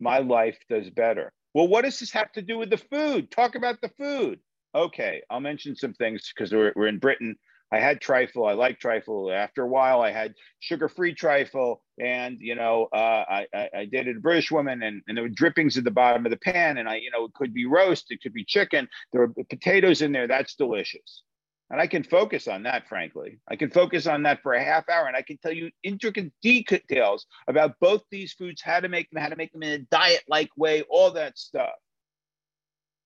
my 0.00 0.18
life 0.18 0.58
does 0.68 0.90
better. 0.90 1.32
Well, 1.54 1.68
what 1.68 1.84
does 1.84 2.00
this 2.00 2.10
have 2.12 2.32
to 2.32 2.42
do 2.42 2.58
with 2.58 2.70
the 2.70 2.76
food? 2.76 3.30
Talk 3.30 3.54
about 3.54 3.80
the 3.80 3.90
food. 3.96 4.40
Okay, 4.74 5.22
I'll 5.30 5.40
mention 5.40 5.76
some 5.76 5.94
things 5.94 6.30
because 6.34 6.52
we're, 6.52 6.72
we're 6.74 6.88
in 6.88 6.98
Britain. 6.98 7.36
I 7.72 7.80
had 7.80 8.00
trifle. 8.00 8.46
I 8.46 8.52
like 8.52 8.78
trifle. 8.78 9.32
After 9.32 9.62
a 9.62 9.68
while, 9.68 10.00
I 10.00 10.12
had 10.12 10.34
sugar-free 10.60 11.14
trifle, 11.14 11.82
and 12.00 12.38
you 12.40 12.54
know, 12.54 12.88
uh, 12.92 13.24
I, 13.28 13.46
I, 13.52 13.70
I 13.78 13.84
dated 13.86 14.18
a 14.18 14.20
British 14.20 14.52
woman, 14.52 14.82
and, 14.84 15.02
and 15.08 15.16
there 15.16 15.24
were 15.24 15.28
drippings 15.28 15.76
at 15.76 15.82
the 15.82 15.90
bottom 15.90 16.24
of 16.24 16.30
the 16.30 16.36
pan, 16.36 16.78
and 16.78 16.88
I, 16.88 16.96
you 16.96 17.10
know, 17.10 17.24
it 17.24 17.34
could 17.34 17.52
be 17.52 17.66
roast, 17.66 18.06
it 18.10 18.22
could 18.22 18.32
be 18.32 18.44
chicken. 18.44 18.88
There 19.12 19.20
were 19.26 19.44
potatoes 19.50 20.00
in 20.00 20.12
there. 20.12 20.28
That's 20.28 20.54
delicious, 20.54 21.24
and 21.70 21.80
I 21.80 21.88
can 21.88 22.04
focus 22.04 22.46
on 22.46 22.62
that. 22.62 22.88
Frankly, 22.88 23.40
I 23.48 23.56
can 23.56 23.70
focus 23.70 24.06
on 24.06 24.22
that 24.22 24.42
for 24.42 24.54
a 24.54 24.62
half 24.62 24.88
hour, 24.88 25.08
and 25.08 25.16
I 25.16 25.22
can 25.22 25.36
tell 25.38 25.52
you 25.52 25.70
intricate 25.82 26.32
details 26.42 27.26
about 27.48 27.80
both 27.80 28.02
these 28.12 28.32
foods, 28.32 28.62
how 28.62 28.78
to 28.78 28.88
make 28.88 29.10
them, 29.10 29.20
how 29.20 29.28
to 29.28 29.36
make 29.36 29.52
them 29.52 29.64
in 29.64 29.72
a 29.72 29.78
diet-like 29.78 30.50
way, 30.56 30.82
all 30.88 31.10
that 31.12 31.36
stuff. 31.36 31.74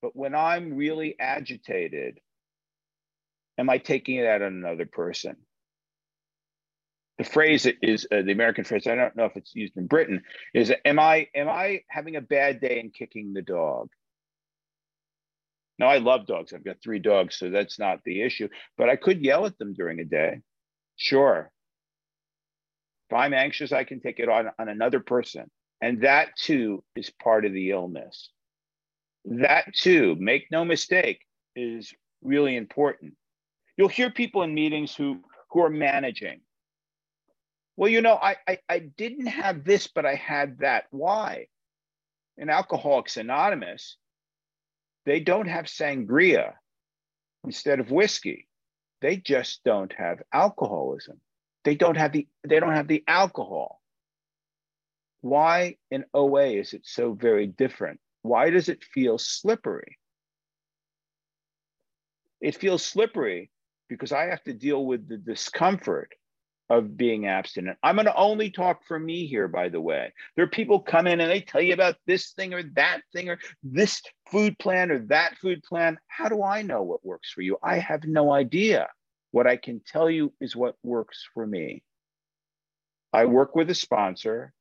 But 0.03 0.15
when 0.15 0.35
I'm 0.35 0.75
really 0.75 1.19
agitated 1.19 2.19
am 3.61 3.71
I 3.71 3.79
taking 3.79 4.17
it 4.17 4.27
out 4.27 4.43
on 4.43 4.55
another 4.55 4.87
person? 4.87 5.37
The 7.19 7.25
phrase 7.25 7.69
is 7.83 8.07
uh, 8.11 8.23
the 8.23 8.33
American 8.33 8.65
phrase. 8.65 8.87
I 8.87 8.95
don't 8.95 9.15
know 9.15 9.27
if 9.27 9.37
it's 9.37 9.55
used 9.55 9.77
in 9.77 9.87
Britain. 9.87 10.23
Is 10.55 10.73
am 10.87 10.99
I 10.99 11.29
am 11.35 11.49
I 11.49 11.83
having 11.89 12.17
a 12.17 12.23
bad 12.23 12.61
day 12.61 12.81
and 12.81 12.93
kicking 12.93 13.35
the 13.35 13.43
dog? 13.43 13.91
No, 15.79 15.87
I 15.87 15.99
love 15.99 16.27
dogs. 16.27 16.53
I've 16.53 16.65
got 16.65 16.83
three 16.83 16.99
dogs, 16.99 17.37
so 17.37 17.51
that's 17.51 17.79
not 17.79 18.01
the 18.05 18.23
issue. 18.23 18.49
But 18.79 18.89
I 18.89 18.97
could 18.97 19.23
yell 19.23 19.45
at 19.45 19.59
them 19.59 19.75
during 19.75 20.01
a 20.01 20.05
day. 20.05 20.41
Sure. 20.97 21.51
If 23.11 23.17
I'm 23.17 23.35
anxious, 23.35 23.73
I 23.73 23.85
can 23.85 24.01
take 24.01 24.19
it 24.19 24.31
on 24.31 24.51
on 24.59 24.71
another 24.71 25.01
person, 25.01 25.51
and 25.83 26.03
that 26.03 26.37
too 26.37 26.83
is 26.97 27.11
part 27.11 27.45
of 27.45 27.53
the 27.53 27.71
illness. 27.71 28.31
That 29.27 29.75
too, 29.75 30.17
make 30.19 30.47
no 30.51 30.65
mistake, 30.65 31.21
is 31.55 31.93
really 32.23 32.57
important 32.57 33.15
you'll 33.81 33.89
hear 33.89 34.11
people 34.11 34.43
in 34.43 34.53
meetings 34.53 34.95
who 34.95 35.23
who 35.49 35.63
are 35.65 35.71
managing. 35.71 36.43
Well 37.79 37.89
you 37.89 38.03
know 38.03 38.15
I, 38.15 38.37
I 38.47 38.59
i, 38.69 38.79
didn't 38.81 39.27
have 39.27 39.65
this 39.65 39.87
but 39.87 40.05
i 40.05 40.17
had 40.17 40.59
that. 40.59 40.85
Why? 40.91 41.47
In 42.37 42.51
alcoholics 42.51 43.17
anonymous 43.17 43.97
they 45.07 45.21
don't 45.21 45.49
have 45.49 45.65
sangria 45.65 46.53
instead 47.43 47.81
of 47.81 47.91
whiskey. 47.91 48.47
They 49.01 49.17
just 49.17 49.65
don't 49.65 49.95
have 49.95 50.19
alcoholism. 50.31 51.19
They 51.65 51.75
don't 51.75 51.97
have 51.97 52.13
the 52.13 52.29
they 52.47 52.61
don't 52.61 52.75
have 52.75 52.89
the 52.89 53.03
alcohol. 53.09 53.81
Why 55.23 55.77
in 55.91 56.05
oa 56.13 56.49
is 56.49 56.75
it 56.75 56.83
so 56.85 57.15
very 57.15 57.47
different? 57.47 57.99
Why 58.21 58.51
does 58.51 58.69
it 58.69 58.85
feel 58.85 59.17
slippery? 59.17 59.97
It 62.43 62.57
feels 62.57 62.85
slippery 62.85 63.51
because 63.91 64.13
I 64.13 64.27
have 64.27 64.43
to 64.45 64.55
deal 64.55 64.87
with 64.87 65.09
the 65.09 65.19
discomfort 65.19 66.15
of 66.71 66.97
being 66.97 67.27
abstinent. 67.27 67.77
I'm 67.83 67.97
going 67.97 68.07
to 68.07 68.15
only 68.15 68.51
talk 68.51 68.87
for 68.87 68.99
me 68.99 69.27
here, 69.27 69.49
by 69.49 69.69
the 69.69 69.81
way. 69.81 70.13
There 70.37 70.45
are 70.45 70.49
people 70.49 70.79
come 70.79 71.09
in 71.09 71.21
and 71.21 71.29
they 71.29 71.41
tell 71.41 71.61
you 71.61 71.75
about 71.75 71.97
this 72.07 72.31
thing 72.31 72.55
or 72.55 72.63
that 72.77 73.01
thing 73.13 73.29
or 73.29 73.41
this 73.65 74.01
food 74.31 74.57
plan 74.61 74.93
or 74.93 75.01
that 75.09 75.37
food 75.39 75.65
plan. 75.65 75.99
How 76.07 76.29
do 76.29 76.45
I 76.45 76.63
know 76.63 76.83
what 76.85 77.05
works 77.05 77.33
for 77.33 77.43
you? 77.43 77.59
I 77.61 77.81
have 77.81 78.05
no 78.05 78.33
idea. 78.33 78.89
What 79.33 79.49
I 79.49 79.57
can 79.57 79.81
tell 79.85 80.09
you 80.09 80.33
is 80.41 80.55
what 80.55 80.77
works 80.85 81.29
for 81.35 81.45
me. 81.45 81.83
I 83.13 83.25
work 83.25 83.57
with 83.57 83.69
a 83.71 83.75
sponsor. 83.75 84.53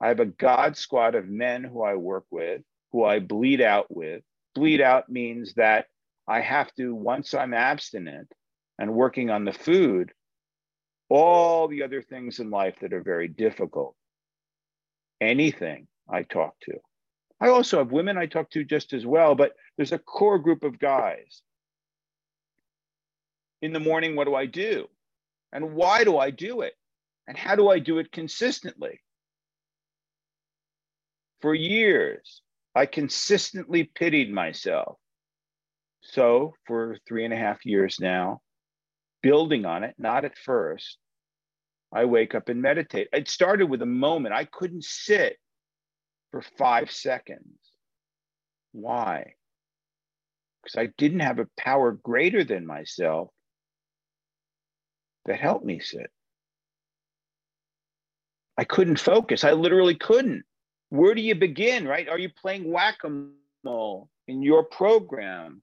I 0.00 0.08
have 0.08 0.20
a 0.20 0.26
God 0.26 0.76
squad 0.76 1.14
of 1.14 1.28
men 1.28 1.62
who 1.62 1.82
I 1.82 1.94
work 1.94 2.24
with, 2.32 2.62
who 2.90 3.04
I 3.04 3.20
bleed 3.20 3.60
out 3.60 3.86
with. 3.88 4.24
Bleed 4.56 4.80
out 4.80 5.08
means 5.08 5.54
that 5.54 5.86
I 6.26 6.40
have 6.40 6.74
to, 6.74 6.92
once 6.92 7.34
I'm 7.34 7.54
abstinent 7.54 8.32
and 8.78 8.94
working 8.94 9.30
on 9.30 9.44
the 9.44 9.52
food, 9.52 10.12
all 11.08 11.68
the 11.68 11.82
other 11.82 12.02
things 12.02 12.40
in 12.40 12.50
life 12.50 12.76
that 12.80 12.92
are 12.92 13.02
very 13.02 13.28
difficult, 13.28 13.94
anything 15.20 15.86
I 16.08 16.22
talk 16.22 16.54
to. 16.62 16.78
I 17.40 17.48
also 17.48 17.78
have 17.78 17.92
women 17.92 18.16
I 18.16 18.26
talk 18.26 18.50
to 18.50 18.64
just 18.64 18.92
as 18.92 19.04
well, 19.04 19.34
but 19.34 19.54
there's 19.76 19.92
a 19.92 19.98
core 19.98 20.38
group 20.38 20.64
of 20.64 20.78
guys. 20.78 21.42
In 23.62 23.72
the 23.72 23.80
morning, 23.80 24.16
what 24.16 24.24
do 24.24 24.34
I 24.34 24.46
do? 24.46 24.86
And 25.52 25.74
why 25.74 26.04
do 26.04 26.18
I 26.18 26.30
do 26.30 26.62
it? 26.62 26.74
And 27.26 27.36
how 27.36 27.56
do 27.56 27.68
I 27.68 27.78
do 27.78 27.98
it 27.98 28.12
consistently? 28.12 29.00
For 31.40 31.54
years, 31.54 32.42
I 32.74 32.86
consistently 32.86 33.84
pitied 33.84 34.32
myself. 34.32 34.98
So, 36.02 36.54
for 36.66 36.98
three 37.06 37.24
and 37.24 37.34
a 37.34 37.36
half 37.36 37.66
years 37.66 37.98
now, 38.00 38.40
building 39.26 39.64
on 39.64 39.82
it, 39.82 39.96
not 39.98 40.24
at 40.24 40.38
first, 40.38 40.98
I 41.92 42.04
wake 42.04 42.36
up 42.36 42.48
and 42.48 42.62
meditate. 42.62 43.08
It 43.12 43.28
started 43.28 43.66
with 43.66 43.82
a 43.82 43.86
moment. 43.86 44.32
I 44.32 44.44
couldn't 44.44 44.84
sit 44.84 45.36
for 46.30 46.42
five 46.56 46.92
seconds. 46.92 47.58
Why? 48.70 49.32
Because 50.62 50.78
I 50.78 50.90
didn't 50.96 51.20
have 51.20 51.40
a 51.40 51.48
power 51.58 51.90
greater 51.90 52.44
than 52.44 52.64
myself 52.66 53.30
that 55.24 55.40
helped 55.40 55.64
me 55.64 55.80
sit. 55.80 56.10
I 58.56 58.62
couldn't 58.62 59.00
focus. 59.00 59.42
I 59.42 59.52
literally 59.52 59.96
couldn't. 59.96 60.44
Where 60.90 61.16
do 61.16 61.20
you 61.20 61.34
begin, 61.34 61.88
right? 61.88 62.08
Are 62.08 62.18
you 62.18 62.28
playing 62.28 62.70
whack 62.70 62.98
a 63.02 63.24
mole 63.64 64.08
in 64.28 64.42
your 64.42 64.62
program? 64.62 65.62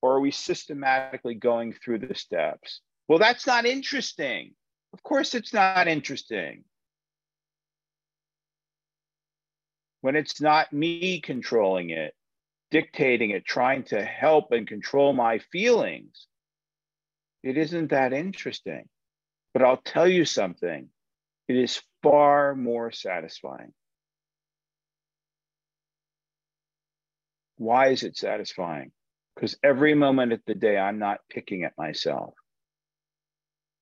Or 0.00 0.14
are 0.14 0.20
we 0.20 0.30
systematically 0.30 1.34
going 1.34 1.72
through 1.72 1.98
the 2.00 2.14
steps? 2.14 2.80
Well, 3.08 3.18
that's 3.18 3.46
not 3.46 3.66
interesting. 3.66 4.54
Of 4.92 5.02
course, 5.02 5.34
it's 5.34 5.52
not 5.52 5.88
interesting. 5.88 6.64
When 10.00 10.14
it's 10.14 10.40
not 10.40 10.72
me 10.72 11.20
controlling 11.20 11.90
it, 11.90 12.14
dictating 12.70 13.30
it, 13.30 13.44
trying 13.44 13.84
to 13.84 14.02
help 14.04 14.52
and 14.52 14.66
control 14.66 15.12
my 15.12 15.38
feelings, 15.38 16.26
it 17.42 17.56
isn't 17.56 17.88
that 17.88 18.12
interesting. 18.12 18.88
But 19.52 19.62
I'll 19.62 19.78
tell 19.78 20.06
you 20.06 20.24
something 20.24 20.88
it 21.48 21.56
is 21.56 21.82
far 22.02 22.54
more 22.54 22.92
satisfying. 22.92 23.72
Why 27.56 27.88
is 27.88 28.04
it 28.04 28.16
satisfying? 28.16 28.92
Because 29.38 29.56
every 29.62 29.94
moment 29.94 30.32
of 30.32 30.40
the 30.48 30.54
day, 30.56 30.76
I'm 30.76 30.98
not 30.98 31.20
picking 31.30 31.62
at 31.62 31.78
myself. 31.78 32.34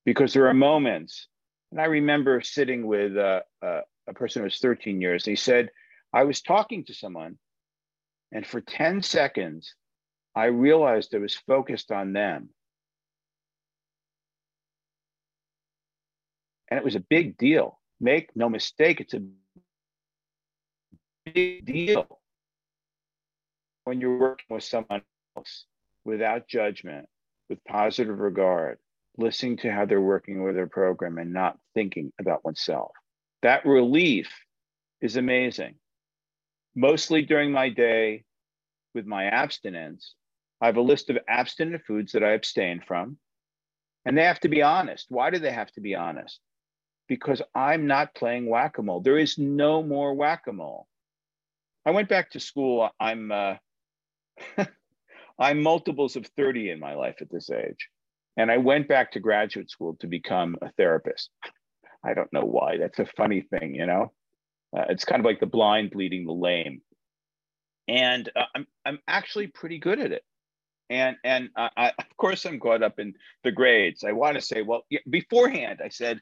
Because 0.05 0.35
there 0.35 0.49
are 0.49 0.55
moments, 0.55 1.29
and 1.73 1.81
I 1.81 1.87
remember 1.87 2.43
sitting 2.43 2.87
with 2.87 3.17
a, 3.17 3.43
a, 3.63 3.81
a 4.07 4.13
person 4.13 4.41
who 4.41 4.45
was 4.45 4.59
13 4.59 5.01
years, 5.01 5.25
he 5.25 5.35
said, 5.35 5.71
I 6.13 6.25
was 6.25 6.43
talking 6.43 6.85
to 6.85 6.95
someone, 6.95 7.39
and 8.33 8.47
for 8.47 8.61
10 8.61 9.01
seconds, 9.01 9.75
I 10.35 10.47
realized 10.47 11.15
I 11.15 11.19
was 11.19 11.35
focused 11.35 11.91
on 11.91 12.13
them. 12.13 12.51
And 16.69 16.77
it 16.77 16.85
was 16.85 16.97
a 16.97 17.01
big 17.01 17.39
deal. 17.39 17.81
Make 17.99 18.37
no 18.37 18.51
mistake, 18.51 19.01
it's 19.01 19.15
a 19.15 19.23
big 21.25 21.65
deal 21.65 22.21
when 23.85 24.03
you're 24.03 24.19
working 24.19 24.55
with 24.55 24.63
someone 24.63 25.01
without 26.05 26.49
judgment, 26.49 27.07
with 27.49 27.65
positive 27.65 28.19
regard, 28.19 28.79
listening 29.17 29.57
to 29.59 29.73
how 29.73 29.87
they're 29.87 30.01
working 30.01 30.43
with 30.43 30.55
their 30.55 30.67
program 30.67 31.19
and 31.19 31.33
not 31.33 31.59
thinking 31.75 32.13
about 32.21 32.45
oneself. 32.45 32.93
That 33.43 33.67
relief 33.67 34.31
is 35.01 35.17
amazing. 35.17 35.77
Mostly 36.75 37.23
during 37.23 37.53
my 37.53 37.71
day 37.71 38.25
with 38.95 39.07
my 39.07 39.25
abstinence, 39.25 40.15
I 40.61 40.67
have 40.67 40.77
a 40.77 40.83
list 40.83 41.11
of 41.11 41.19
abstinent 41.29 41.83
foods 41.87 42.13
that 42.13 42.25
I 42.25 42.33
abstain 42.33 42.83
from. 42.87 43.19
And 44.05 44.17
they 44.17 44.25
have 44.25 44.41
to 44.41 44.49
be 44.49 44.63
honest. 44.63 45.07
Why 45.09 45.31
do 45.31 45.39
they 45.39 45.53
have 45.53 45.71
to 45.73 45.81
be 45.81 45.95
honest? 45.95 46.41
because 47.09 47.43
I'm 47.55 47.87
not 47.87 48.15
playing 48.15 48.49
whack 48.49 48.79
a 48.79 48.83
mole. 48.83 49.01
There 49.01 49.19
is 49.19 49.39
no 49.39 49.83
more 49.83 50.15
whack 50.15 50.43
a 50.49 50.53
mole. 50.53 50.87
I 51.85 51.93
went 51.93 52.09
back 52.09 52.31
to 52.31 52.41
school. 52.41 52.89
I'm 52.99 53.31
uh, 53.31 53.55
I'm 55.39 55.63
multiples 55.63 56.17
of 56.17 56.27
30 56.37 56.71
in 56.71 56.81
my 56.81 56.95
life 56.95 57.17
at 57.21 57.31
this 57.31 57.51
age. 57.51 57.89
And 58.37 58.51
I 58.51 58.59
went 58.59 58.89
back 58.89 59.13
to 59.13 59.21
graduate 59.21 59.71
school 59.71 59.97
to 60.01 60.07
become 60.07 60.57
a 60.63 60.71
therapist. 60.73 61.31
I 62.05 62.15
don't 62.15 62.33
know 62.33 62.45
why. 62.45 62.77
That's 62.79 62.99
a 62.99 63.07
funny 63.07 63.43
thing, 63.43 63.75
you 63.75 63.87
know? 63.87 64.13
Uh, 64.77 64.85
it's 64.89 65.05
kind 65.05 65.21
of 65.21 65.27
like 65.27 65.41
the 65.41 65.47
blind 65.47 65.95
leading 65.95 66.27
the 66.27 66.33
lame. 66.33 66.83
And 67.89 68.29
uh, 68.37 68.45
I'm, 68.55 68.67
I'm 68.85 68.99
actually 69.09 69.47
pretty 69.47 69.79
good 69.79 70.01
at 70.01 70.13
it. 70.13 70.23
And, 70.89 71.17
and 71.25 71.49
I, 71.57 71.93
of 71.99 72.17
course, 72.17 72.45
I'm 72.45 72.61
caught 72.61 72.83
up 72.83 72.99
in 72.99 73.15
the 73.43 73.51
grades. 73.51 74.05
I 74.05 74.13
want 74.13 74.37
to 74.37 74.41
say, 74.41 74.63
well, 74.63 74.83
beforehand, 75.11 75.81
I 75.85 75.89
said, 75.89 76.21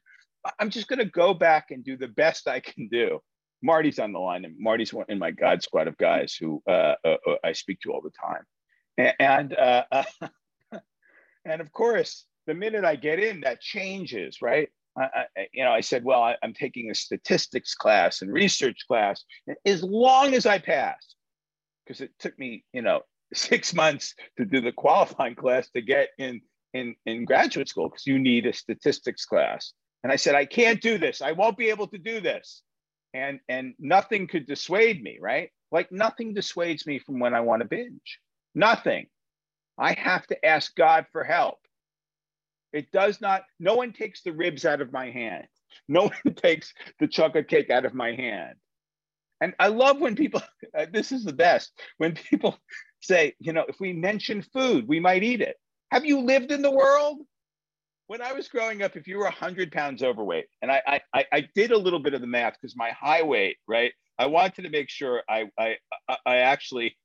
I'm 0.58 0.70
just 0.70 0.88
going 0.88 1.00
to 1.00 1.04
go 1.04 1.34
back 1.34 1.70
and 1.70 1.84
do 1.84 1.96
the 1.96 2.08
best 2.08 2.48
I 2.48 2.60
can 2.60 2.88
do. 2.88 3.20
Marty's 3.62 3.98
on 3.98 4.12
the 4.12 4.18
line, 4.18 4.44
and 4.44 4.54
Marty's 4.58 4.92
one 4.92 5.06
in 5.08 5.18
my 5.18 5.30
God 5.30 5.62
squad 5.62 5.88
of 5.88 5.96
guys 5.96 6.34
who 6.38 6.62
uh, 6.68 6.94
uh, 7.04 7.16
uh 7.26 7.36
I 7.42 7.52
speak 7.52 7.80
to 7.80 7.92
all 7.92 8.02
the 8.02 8.10
time. 8.10 8.42
And 8.96 9.54
uh, 9.54 9.84
and 11.44 11.60
of 11.60 11.72
course, 11.72 12.24
the 12.46 12.54
minute 12.54 12.84
I 12.84 12.96
get 12.96 13.18
in, 13.18 13.40
that 13.40 13.60
changes, 13.60 14.40
right? 14.42 14.68
I, 14.96 15.02
I, 15.02 15.46
you 15.52 15.64
know, 15.64 15.72
I 15.72 15.80
said, 15.80 16.04
well, 16.04 16.22
I, 16.22 16.36
am 16.42 16.54
taking 16.54 16.90
a 16.90 16.94
statistics 16.94 17.74
class 17.74 18.22
and 18.22 18.32
research 18.32 18.84
class. 18.86 19.24
As 19.66 19.82
long 19.82 20.34
as 20.34 20.46
I 20.46 20.58
pass, 20.58 21.14
because 21.84 22.00
it 22.00 22.12
took 22.18 22.38
me, 22.38 22.64
you 22.72 22.82
know, 22.82 23.02
six 23.34 23.74
months 23.74 24.14
to 24.38 24.44
do 24.44 24.60
the 24.60 24.72
qualifying 24.72 25.34
class 25.34 25.68
to 25.70 25.80
get 25.80 26.10
in 26.18 26.40
in 26.72 26.94
in 27.06 27.24
graduate 27.24 27.68
school, 27.68 27.88
because 27.88 28.06
you 28.06 28.18
need 28.18 28.46
a 28.46 28.52
statistics 28.52 29.24
class. 29.24 29.72
And 30.02 30.12
I 30.12 30.16
said, 30.16 30.34
I 30.34 30.44
can't 30.44 30.80
do 30.80 30.98
this. 30.98 31.22
I 31.22 31.32
won't 31.32 31.56
be 31.56 31.70
able 31.70 31.88
to 31.88 31.98
do 31.98 32.20
this. 32.20 32.62
And 33.14 33.40
and 33.48 33.74
nothing 33.78 34.26
could 34.28 34.46
dissuade 34.46 35.02
me, 35.02 35.18
right? 35.20 35.50
Like 35.72 35.90
nothing 35.90 36.34
dissuades 36.34 36.86
me 36.86 36.98
from 37.00 37.18
when 37.18 37.34
I 37.34 37.40
want 37.40 37.62
to 37.62 37.68
binge. 37.68 38.20
Nothing. 38.54 39.06
I 39.78 39.94
have 39.94 40.26
to 40.28 40.44
ask 40.44 40.74
God 40.76 41.06
for 41.12 41.24
help. 41.24 41.58
It 42.72 42.90
does 42.92 43.20
not, 43.20 43.42
no 43.58 43.74
one 43.74 43.92
takes 43.92 44.22
the 44.22 44.32
ribs 44.32 44.64
out 44.64 44.80
of 44.80 44.92
my 44.92 45.10
hand. 45.10 45.46
No 45.88 46.02
one 46.24 46.34
takes 46.34 46.72
the 47.00 47.08
chocolate 47.08 47.48
cake 47.48 47.70
out 47.70 47.84
of 47.84 47.94
my 47.94 48.14
hand. 48.14 48.54
And 49.40 49.54
I 49.58 49.68
love 49.68 50.00
when 50.00 50.16
people, 50.16 50.42
uh, 50.78 50.86
this 50.92 51.12
is 51.12 51.24
the 51.24 51.32
best, 51.32 51.72
when 51.98 52.14
people 52.14 52.58
say, 53.00 53.34
you 53.38 53.52
know, 53.52 53.64
if 53.68 53.76
we 53.80 53.92
mention 53.92 54.42
food, 54.42 54.88
we 54.88 55.00
might 55.00 55.22
eat 55.22 55.40
it. 55.40 55.56
Have 55.90 56.04
you 56.04 56.20
lived 56.20 56.50
in 56.50 56.62
the 56.62 56.70
world? 56.70 57.18
when 58.06 58.20
I 58.20 58.32
was 58.32 58.48
growing 58.48 58.82
up, 58.82 58.96
if 58.96 59.06
you 59.06 59.16
were 59.16 59.24
100 59.24 59.72
pounds 59.72 60.02
overweight, 60.02 60.46
and 60.62 60.70
I, 60.70 61.00
I, 61.14 61.24
I 61.32 61.48
did 61.54 61.70
a 61.70 61.78
little 61.78 61.98
bit 61.98 62.14
of 62.14 62.20
the 62.20 62.26
math 62.26 62.54
because 62.60 62.76
my 62.76 62.90
high 62.90 63.22
weight, 63.22 63.56
right? 63.66 63.92
I 64.18 64.26
wanted 64.26 64.62
to 64.62 64.70
make 64.70 64.90
sure 64.90 65.22
I, 65.28 65.46
I, 65.58 65.76
I 66.26 66.36
actually, 66.36 66.96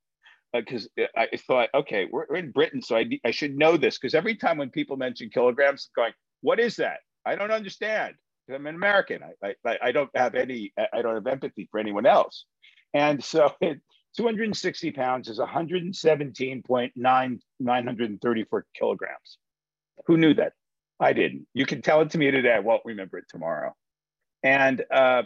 because 0.54 0.90
uh, 1.00 1.06
I 1.16 1.38
thought, 1.38 1.70
okay, 1.74 2.08
we're, 2.12 2.26
we're, 2.30 2.38
in 2.38 2.52
Britain, 2.52 2.82
so 2.82 2.98
I, 2.98 3.06
I 3.26 3.32
should 3.32 3.58
know 3.58 3.78
this 3.78 3.98
because 3.98 4.16
every 4.16 4.36
time 4.36 4.58
when 4.58 4.70
people 4.70 4.98
mention 4.98 5.30
kilograms, 5.30 5.90
I'm 5.96 6.04
going, 6.04 6.14
what 6.42 6.60
is 6.60 6.76
that? 6.78 7.00
I 7.26 7.36
don't 7.36 7.52
understand. 7.52 8.16
I'm 8.54 8.66
an 8.66 8.76
American. 8.76 9.22
I, 9.44 9.54
I, 9.66 9.78
I 9.84 9.92
don't 9.92 10.10
have 10.16 10.36
any, 10.36 10.74
I 10.94 11.02
don't 11.02 11.16
have 11.16 11.28
empathy 11.28 11.68
for 11.72 11.80
anyone 11.80 12.06
else. 12.06 12.46
And 12.94 13.24
so 13.24 13.54
it, 13.62 13.80
260 14.18 14.92
pounds 14.92 15.30
is 15.30 15.40
117.9, 15.40 17.40
934 17.60 18.66
kilograms. 18.74 19.38
Who 20.08 20.18
knew 20.18 20.34
that? 20.34 20.54
I 21.00 21.14
didn't. 21.14 21.48
You 21.54 21.66
can 21.66 21.82
tell 21.82 22.02
it 22.02 22.10
to 22.12 22.18
me 22.18 22.32
today. 22.32 22.54
I 22.54 22.60
won't 22.60 22.82
remember 22.86 23.18
it 23.18 23.26
tomorrow. 23.30 23.76
And 24.44 24.84
uh, 24.92 25.24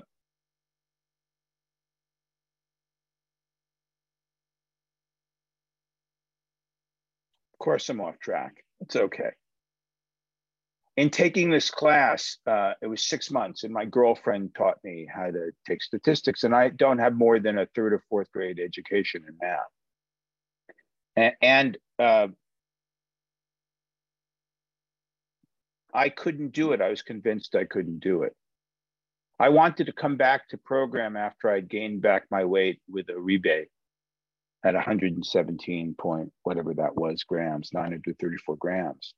course, 7.63 7.89
I'm 7.89 8.01
off 8.01 8.19
track. 8.19 8.63
It's 8.81 8.97
okay. 8.97 9.31
in 10.95 11.09
taking 11.09 11.49
this 11.49 11.71
class, 11.71 12.37
uh, 12.45 12.73
it 12.81 12.87
was 12.87 13.07
six 13.07 13.31
months, 13.31 13.63
and 13.63 13.73
my 13.73 13.85
girlfriend 13.85 14.53
taught 14.55 14.77
me 14.83 15.07
how 15.11 15.31
to 15.31 15.51
take 15.67 15.81
statistics, 15.81 16.43
and 16.43 16.53
I 16.53 16.69
don't 16.69 16.99
have 16.99 17.15
more 17.15 17.39
than 17.39 17.57
a 17.57 17.65
third 17.75 17.93
or 17.93 18.03
fourth 18.09 18.31
grade 18.31 18.59
education 18.59 19.23
in 19.27 19.35
math. 19.41 19.59
And, 21.15 21.33
and 21.41 21.77
uh, 21.97 22.27
I 25.93 26.09
couldn't 26.09 26.53
do 26.53 26.73
it. 26.73 26.81
I 26.81 26.89
was 26.89 27.01
convinced 27.01 27.55
I 27.55 27.65
couldn't 27.65 27.99
do 27.99 28.23
it. 28.23 28.35
I 29.39 29.49
wanted 29.49 29.87
to 29.87 29.93
come 29.93 30.17
back 30.17 30.47
to 30.49 30.57
program 30.57 31.17
after 31.17 31.49
I'd 31.49 31.69
gained 31.69 32.01
back 32.03 32.25
my 32.29 32.45
weight 32.45 32.81
with 32.87 33.09
a 33.09 33.19
rebate 33.19 33.69
at 34.63 34.73
117 34.73 35.95
point, 35.95 36.31
whatever 36.43 36.73
that 36.73 36.95
was, 36.95 37.23
grams, 37.23 37.71
934 37.73 38.55
grams. 38.57 39.13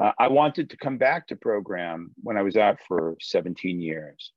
Uh, 0.00 0.12
I 0.18 0.28
wanted 0.28 0.70
to 0.70 0.76
come 0.76 0.98
back 0.98 1.28
to 1.28 1.36
program 1.36 2.12
when 2.22 2.36
I 2.36 2.42
was 2.42 2.56
out 2.56 2.78
for 2.88 3.16
17 3.20 3.80
years 3.80 4.32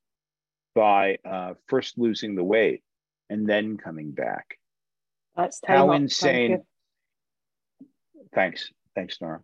by 0.76 1.18
uh, 1.26 1.54
first 1.68 1.98
losing 1.98 2.36
the 2.36 2.44
weight 2.44 2.84
and 3.30 3.48
then 3.48 3.78
coming 3.78 4.12
back. 4.12 4.46
That's 5.36 5.62
how 5.66 5.92
insane. 5.94 6.62
Thanks. 8.34 8.70
Thanks, 8.96 9.18
Nora. 9.22 9.42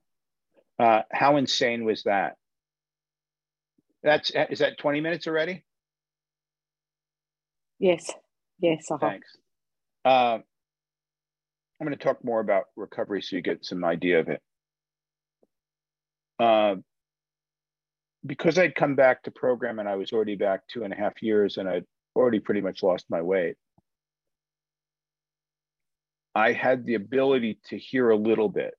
Uh, 0.78 1.02
how 1.12 1.38
insane 1.38 1.86
was 1.86 2.04
that? 2.04 2.36
That's 4.04 4.32
is 4.50 4.60
that 4.60 4.78
20 4.78 5.00
minutes 5.00 5.28
already? 5.28 5.64
Yes. 7.80 8.12
Yes. 8.60 8.86
Uh-huh. 8.90 9.00
Thanks. 9.00 9.28
I'm 11.82 11.88
going 11.88 11.98
to 11.98 12.04
talk 12.04 12.24
more 12.24 12.40
about 12.40 12.66
recovery 12.76 13.24
so 13.24 13.36
you 13.36 13.42
get 13.42 13.66
some 13.66 13.84
idea 13.84 14.20
of 14.20 14.30
it. 14.30 14.40
Uh, 16.40 16.76
because 18.24 18.60
I'd 18.60 18.76
come 18.76 18.94
back 18.94 19.24
to 19.24 19.32
program 19.32 19.80
and 19.80 19.90
I 19.90 19.96
was 19.96 20.12
already 20.12 20.36
back 20.36 20.62
two 20.68 20.84
and 20.84 20.94
a 20.94 20.96
half 20.96 21.24
years 21.24 21.58
and 21.58 21.68
I'd 21.68 21.86
already 22.16 22.40
pretty 22.40 22.62
much 22.62 22.84
lost 22.84 23.06
my 23.10 23.24
weight. 23.24 23.56
I 26.36 26.52
had 26.52 26.86
the 26.86 26.94
ability 26.94 27.58
to 27.70 27.80
hear 27.80 28.12
a 28.12 28.16
little 28.16 28.48
bit. 28.48 28.76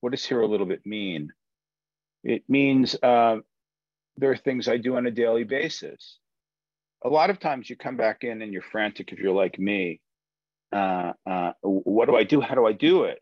What 0.00 0.10
does 0.10 0.24
hear 0.24 0.40
a 0.40 0.46
little 0.48 0.66
bit 0.66 0.84
mean? 0.84 1.28
It 2.24 2.42
means 2.48 2.96
uh, 3.00 3.36
there 4.16 4.32
are 4.32 4.36
things 4.36 4.66
I 4.66 4.78
do 4.78 4.96
on 4.96 5.06
a 5.06 5.12
daily 5.12 5.44
basis. 5.44 6.18
A 7.04 7.08
lot 7.08 7.30
of 7.30 7.38
times 7.38 7.70
you 7.70 7.76
come 7.76 7.96
back 7.96 8.24
in 8.24 8.42
and 8.42 8.52
you're 8.52 8.60
frantic 8.60 9.12
if 9.12 9.20
you're 9.20 9.32
like 9.32 9.56
me. 9.56 10.00
Uh, 10.74 11.12
uh, 11.24 11.52
what 11.62 12.08
do 12.08 12.16
I 12.16 12.24
do? 12.24 12.40
How 12.40 12.54
do 12.54 12.66
I 12.66 12.72
do 12.72 13.04
it? 13.04 13.20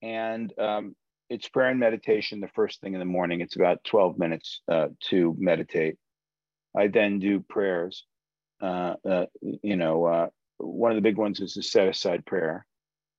And 0.00 0.52
um, 0.58 0.94
it's 1.28 1.48
prayer 1.48 1.70
and 1.70 1.80
meditation 1.80 2.40
the 2.40 2.48
first 2.54 2.80
thing 2.80 2.94
in 2.94 3.00
the 3.00 3.04
morning. 3.04 3.40
It's 3.40 3.56
about 3.56 3.82
12 3.84 4.18
minutes 4.18 4.60
uh, 4.70 4.88
to 5.08 5.34
meditate. 5.38 5.96
I 6.76 6.88
then 6.88 7.18
do 7.18 7.40
prayers. 7.40 8.04
Uh, 8.62 8.94
uh, 9.08 9.26
you 9.40 9.76
know, 9.76 10.30
one 10.58 10.92
of 10.92 10.96
the 10.96 11.02
big 11.02 11.16
ones 11.16 11.40
is 11.40 11.54
the 11.54 11.62
set 11.62 11.88
aside 11.88 12.24
prayer, 12.26 12.66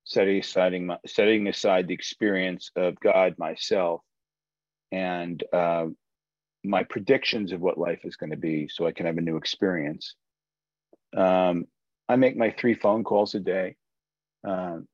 setting 0.04 0.40
aside, 0.40 0.82
my, 0.82 0.98
setting 1.06 1.48
aside 1.48 1.88
the 1.88 1.94
experience 1.94 2.72
of 2.76 3.00
God, 3.00 3.36
myself, 3.38 4.02
and 4.92 5.44
uh, 5.52 5.88
my 6.64 6.84
predictions 6.84 7.52
of 7.52 7.62
what 7.62 7.78
life 7.78 8.02
is 8.04 8.16
going 8.16 8.32
to 8.32 8.38
be 8.38 8.68
so 8.68 8.88
I 8.88 8.92
can 8.92 9.06
have 9.06 9.18
a 9.18 9.22
new 9.22 9.38
experience. 9.38 10.16
Um, 11.16 11.66
I 12.08 12.16
make 12.16 12.38
my 12.38 12.52
three 12.52 12.76
phone 12.76 13.04
calls 13.04 13.36
a 13.36 13.40
day. 13.40 13.76
Um, 14.48 14.88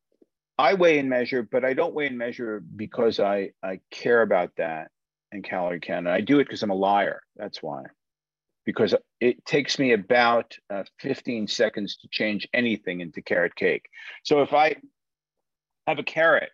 I 0.57 0.75
weigh 0.75 0.99
and 0.99 1.09
measure, 1.09 1.43
but 1.43 1.65
I 1.65 1.73
don't 1.73 1.93
weigh 1.93 2.07
and 2.07 2.17
measure 2.17 2.63
because 2.75 3.19
I, 3.19 3.51
I 3.63 3.79
care 3.89 4.21
about 4.21 4.51
that 4.57 4.89
and 5.31 5.43
calorie 5.43 5.79
count. 5.79 6.07
I 6.07 6.21
do 6.21 6.39
it 6.39 6.45
because 6.45 6.61
I'm 6.63 6.69
a 6.69 6.75
liar. 6.75 7.21
That's 7.35 7.63
why. 7.63 7.83
Because 8.65 8.93
it 9.19 9.43
takes 9.45 9.79
me 9.79 9.93
about 9.93 10.55
uh, 10.69 10.83
15 10.99 11.47
seconds 11.47 11.97
to 11.97 12.07
change 12.09 12.47
anything 12.53 13.01
into 13.01 13.21
carrot 13.21 13.55
cake. 13.55 13.85
So 14.23 14.41
if 14.41 14.53
I 14.53 14.75
have 15.87 15.99
a 15.99 16.03
carrot, 16.03 16.51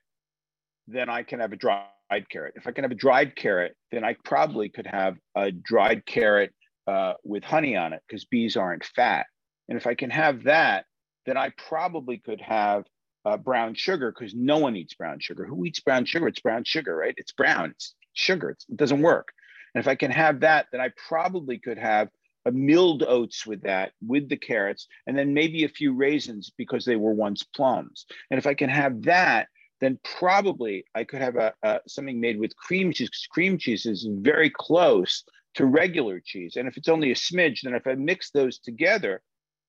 then 0.88 1.10
I 1.10 1.24
can 1.24 1.42
have 1.42 1.52
a 1.52 1.58
dried 1.58 2.30
carrot. 2.30 2.54
If 2.56 2.66
I 2.66 2.72
can 2.72 2.86
have 2.86 2.92
a 2.92 2.96
dried 2.96 3.36
carrot, 3.36 3.76
then 3.92 4.06
I 4.06 4.16
probably 4.24 4.70
could 4.70 4.88
have 4.88 5.18
a 5.36 5.52
dried 5.52 6.06
carrot 6.06 6.54
uh, 6.88 7.14
with 7.26 7.44
honey 7.44 7.76
on 7.76 7.92
it 7.92 8.02
because 8.08 8.24
bees 8.26 8.56
aren't 8.56 8.86
fat. 8.86 9.26
And 9.70 9.78
if 9.78 9.88
I 9.88 9.96
can 9.96 10.10
have 10.10 10.44
that, 10.44 10.86
then 11.26 11.38
I 11.38 11.52
probably 11.70 12.18
could 12.18 12.42
have 12.42 12.86
uh, 13.26 13.38
brown 13.38 13.76
sugar 13.76 14.12
because 14.12 14.34
no 14.34 14.58
one 14.58 14.76
eats 14.76 14.94
brown 14.94 15.20
sugar. 15.20 15.46
Who 15.46 15.66
eats 15.66 15.82
brown 15.82 16.06
sugar? 16.06 16.28
It's 16.28 16.40
brown 16.40 16.64
sugar, 16.64 16.96
right? 16.96 17.14
It's 17.18 17.34
brown. 17.34 17.72
It's 17.72 17.96
sugar. 18.14 18.52
It's, 18.52 18.66
it 18.70 18.78
doesn't 18.78 19.02
work. 19.02 19.30
And 19.76 19.82
if 19.84 19.88
I 19.88 19.96
can 19.96 20.12
have 20.12 20.40
that, 20.40 20.68
then 20.72 20.80
I 20.82 20.92
probably 21.10 21.60
could 21.60 21.78
have 21.78 22.10
a 22.46 22.52
milled 22.52 23.04
oats 23.04 23.46
with 23.46 23.64
that, 23.64 23.92
with 24.02 24.30
the 24.30 24.38
carrots, 24.38 24.88
and 25.06 25.18
then 25.18 25.34
maybe 25.34 25.66
a 25.66 25.70
few 25.70 25.94
raisins 25.94 26.52
because 26.58 26.86
they 26.86 26.96
were 26.96 27.14
once 27.14 27.44
plums. 27.44 28.06
And 28.32 28.38
if 28.38 28.48
I 28.48 28.54
can 28.54 28.70
have 28.70 29.04
that, 29.04 29.50
then 29.82 30.00
probably 30.18 30.86
I 30.96 31.04
could 31.04 31.22
have 31.22 31.36
a, 31.36 31.54
a 31.62 31.82
something 31.88 32.20
made 32.20 32.40
with 32.40 32.56
cream 32.56 32.94
cheese. 32.94 33.28
Cream 33.30 33.58
cheese 33.58 33.86
is 33.86 34.08
very 34.10 34.50
close 34.50 35.24
to 35.56 35.66
regular 35.66 36.22
cheese. 36.24 36.56
And 36.56 36.68
if 36.68 36.78
it's 36.78 36.88
only 36.88 37.12
a 37.12 37.16
smidge, 37.16 37.62
then 37.62 37.76
if 37.76 37.86
I 37.86 37.96
mix 37.96 38.32
those 38.32 38.60
together, 38.60 39.22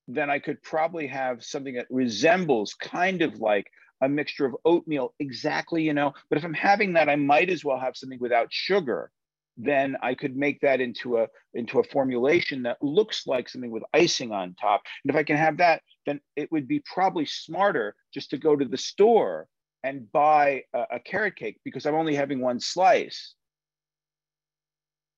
then 0.09 0.31
I 0.31 0.39
could 0.39 0.63
probably 0.63 1.07
have 1.07 1.45
something 1.45 1.75
that 1.75 1.87
resembles 1.91 2.73
kind 2.75 3.21
of 3.21 3.41
like 3.41 3.71
a 4.01 4.09
mixture 4.09 4.47
of 4.47 4.57
oatmeal, 4.65 5.15
exactly, 5.21 5.83
you 5.83 5.93
know. 5.93 6.15
But 6.31 6.39
if 6.39 6.45
I'm 6.45 6.55
having 6.55 6.95
that, 6.95 7.11
I 7.11 7.17
might 7.17 7.51
as 7.51 7.65
well 7.65 7.79
have 7.79 7.97
something 7.97 8.19
without 8.19 8.49
sugar. 8.51 9.11
Then 9.59 9.97
I 10.03 10.15
could 10.15 10.37
make 10.37 10.61
that 10.63 10.81
into 10.81 11.19
a 11.19 11.27
into 11.53 11.81
a 11.81 11.85
formulation 11.85 12.63
that 12.63 12.83
looks 12.83 13.27
like 13.27 13.49
something 13.49 13.71
with 13.71 13.83
icing 13.93 14.33
on 14.33 14.55
top. 14.55 14.83
And 15.05 15.11
if 15.11 15.17
I 15.17 15.25
can 15.25 15.37
have 15.37 15.59
that, 15.59 15.83
then 16.07 16.21
it 16.37 16.51
would 16.51 16.67
be 16.67 16.83
probably 16.93 17.27
smarter 17.27 17.95
just 18.15 18.31
to 18.31 18.39
go 18.39 18.57
to 18.57 18.65
the 18.65 18.77
store 18.79 19.47
and 19.83 20.11
buy 20.11 20.63
a, 20.73 20.85
a 20.93 21.01
carrot 21.01 21.37
cake 21.37 21.59
because 21.65 21.85
I'm 21.87 21.97
only 21.97 22.15
having 22.15 22.41
one 22.41 22.61
slice. 22.61 23.35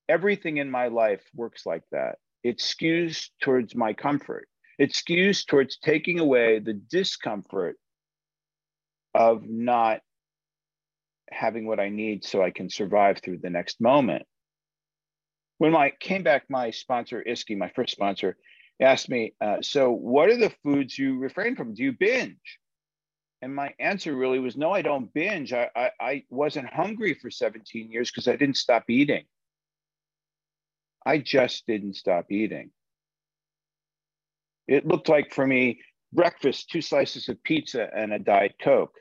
Everything 0.08 0.56
in 0.56 0.70
my 0.70 0.88
life 0.88 1.22
works 1.34 1.64
like 1.64 1.84
that. 1.92 2.16
It 2.42 2.58
skews 2.58 3.28
towards 3.42 3.76
my 3.76 3.92
comfort 3.92 4.48
it 4.80 4.92
skews 4.94 5.44
towards 5.46 5.76
taking 5.76 6.18
away 6.18 6.58
the 6.58 6.72
discomfort 6.72 7.76
of 9.14 9.46
not 9.46 10.00
having 11.30 11.66
what 11.66 11.78
I 11.78 11.90
need 11.90 12.24
so 12.24 12.42
I 12.42 12.50
can 12.50 12.70
survive 12.70 13.18
through 13.18 13.40
the 13.42 13.50
next 13.50 13.78
moment. 13.82 14.22
When 15.58 15.76
I 15.76 15.92
came 16.00 16.22
back, 16.22 16.44
my 16.48 16.70
sponsor, 16.70 17.22
Iski, 17.22 17.58
my 17.58 17.68
first 17.76 17.92
sponsor, 17.92 18.38
asked 18.80 19.10
me, 19.10 19.34
uh, 19.42 19.58
So, 19.60 19.92
what 19.92 20.30
are 20.30 20.38
the 20.38 20.54
foods 20.62 20.98
you 20.98 21.18
refrain 21.18 21.56
from? 21.56 21.74
Do 21.74 21.82
you 21.82 21.92
binge? 21.92 22.58
And 23.42 23.54
my 23.54 23.74
answer 23.78 24.16
really 24.16 24.38
was, 24.38 24.56
No, 24.56 24.72
I 24.72 24.80
don't 24.80 25.12
binge. 25.12 25.52
I, 25.52 25.68
I, 25.76 25.90
I 26.00 26.24
wasn't 26.30 26.72
hungry 26.72 27.12
for 27.12 27.30
17 27.30 27.92
years 27.92 28.10
because 28.10 28.28
I 28.28 28.36
didn't 28.36 28.56
stop 28.56 28.88
eating. 28.88 29.24
I 31.04 31.18
just 31.18 31.66
didn't 31.66 31.96
stop 31.96 32.32
eating. 32.32 32.70
It 34.68 34.86
looked 34.86 35.08
like 35.08 35.34
for 35.34 35.46
me 35.46 35.80
breakfast, 36.12 36.70
two 36.70 36.82
slices 36.82 37.28
of 37.28 37.42
pizza 37.42 37.88
and 37.94 38.12
a 38.12 38.18
Diet 38.18 38.54
Coke. 38.62 38.94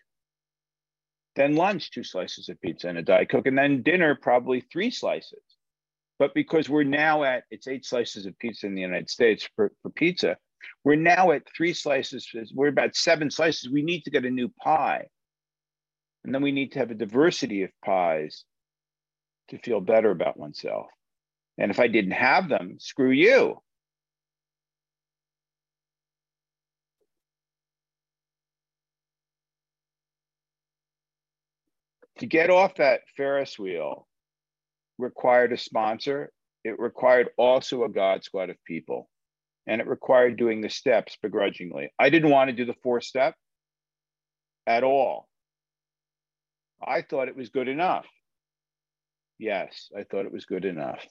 Then 1.36 1.56
lunch, 1.56 1.92
two 1.92 2.04
slices 2.04 2.50
of 2.50 2.60
pizza 2.62 2.88
and 2.90 2.98
a 2.98 3.04
Diet 3.04 3.30
Coke. 3.30 3.48
And 3.48 3.58
then 3.58 3.84
dinner, 3.84 4.18
probably 4.20 4.62
three 4.62 4.92
slices. 4.92 5.42
But 6.18 6.34
because 6.34 6.68
we're 6.68 6.84
now 6.84 7.24
at, 7.24 7.44
it's 7.50 7.68
eight 7.68 7.86
slices 7.86 8.26
of 8.26 8.38
pizza 8.40 8.66
in 8.66 8.76
the 8.76 8.82
United 8.82 9.10
States 9.10 9.48
for, 9.56 9.72
for 9.82 9.90
pizza, 9.92 10.38
we're 10.84 10.96
now 10.96 11.32
at 11.32 11.44
three 11.56 11.74
slices, 11.74 12.30
we're 12.54 12.68
about 12.68 12.96
seven 12.96 13.32
slices. 13.32 13.70
We 13.70 13.82
need 13.82 14.04
to 14.04 14.12
get 14.12 14.26
a 14.26 14.30
new 14.30 14.50
pie. 14.62 15.08
And 16.26 16.36
then 16.36 16.42
we 16.42 16.52
need 16.52 16.74
to 16.74 16.80
have 16.80 16.92
a 16.92 16.96
diversity 16.96 17.64
of 17.64 17.70
pies 17.84 18.44
to 19.50 19.58
feel 19.60 19.80
better 19.80 20.12
about 20.12 20.38
oneself. 20.38 20.88
And 21.58 21.72
if 21.72 21.80
I 21.80 21.88
didn't 21.88 22.12
have 22.12 22.50
them, 22.50 22.76
screw 22.80 23.12
you. 23.12 23.62
To 32.20 32.26
get 32.26 32.50
off 32.50 32.76
that 32.76 33.02
Ferris 33.16 33.58
wheel 33.58 34.08
required 34.98 35.54
a 35.54 35.58
sponsor. 35.58 36.32
It 36.64 36.80
required 36.80 37.30
also 37.38 37.84
a 37.84 37.90
God 37.90 38.24
squad 38.24 38.50
of 38.50 38.58
people. 38.66 39.10
And 39.68 39.82
it 39.82 39.88
required 39.88 40.38
doing 40.38 40.62
the 40.62 40.70
steps 40.70 41.18
begrudgingly. 41.22 41.92
I 41.98 42.10
didn't 42.10 42.32
want 42.32 42.50
to 42.50 42.56
do 42.56 42.66
the 42.66 42.76
four 42.84 43.02
step 43.02 43.36
at 44.68 44.84
all. 44.84 45.28
I 46.86 47.02
thought 47.02 47.28
it 47.28 47.36
was 47.36 47.50
good 47.50 47.68
enough. 47.68 48.06
Yes, 49.38 49.90
I 49.98 50.04
thought 50.04 50.26
it 50.26 50.34
was 50.34 50.46
good 50.46 50.66
enough. 50.66 51.06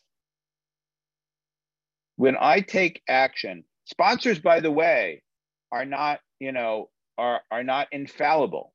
When 2.17 2.37
I 2.39 2.61
take 2.61 3.03
action, 3.09 3.65
sponsors, 3.85 4.39
by 4.39 4.61
the 4.61 4.73
way, 4.73 5.23
are 5.71 5.85
not, 5.85 6.21
you 6.41 6.53
know, 6.53 6.91
are, 7.17 7.41
are 7.51 7.65
not 7.65 7.89
infallible 7.93 8.73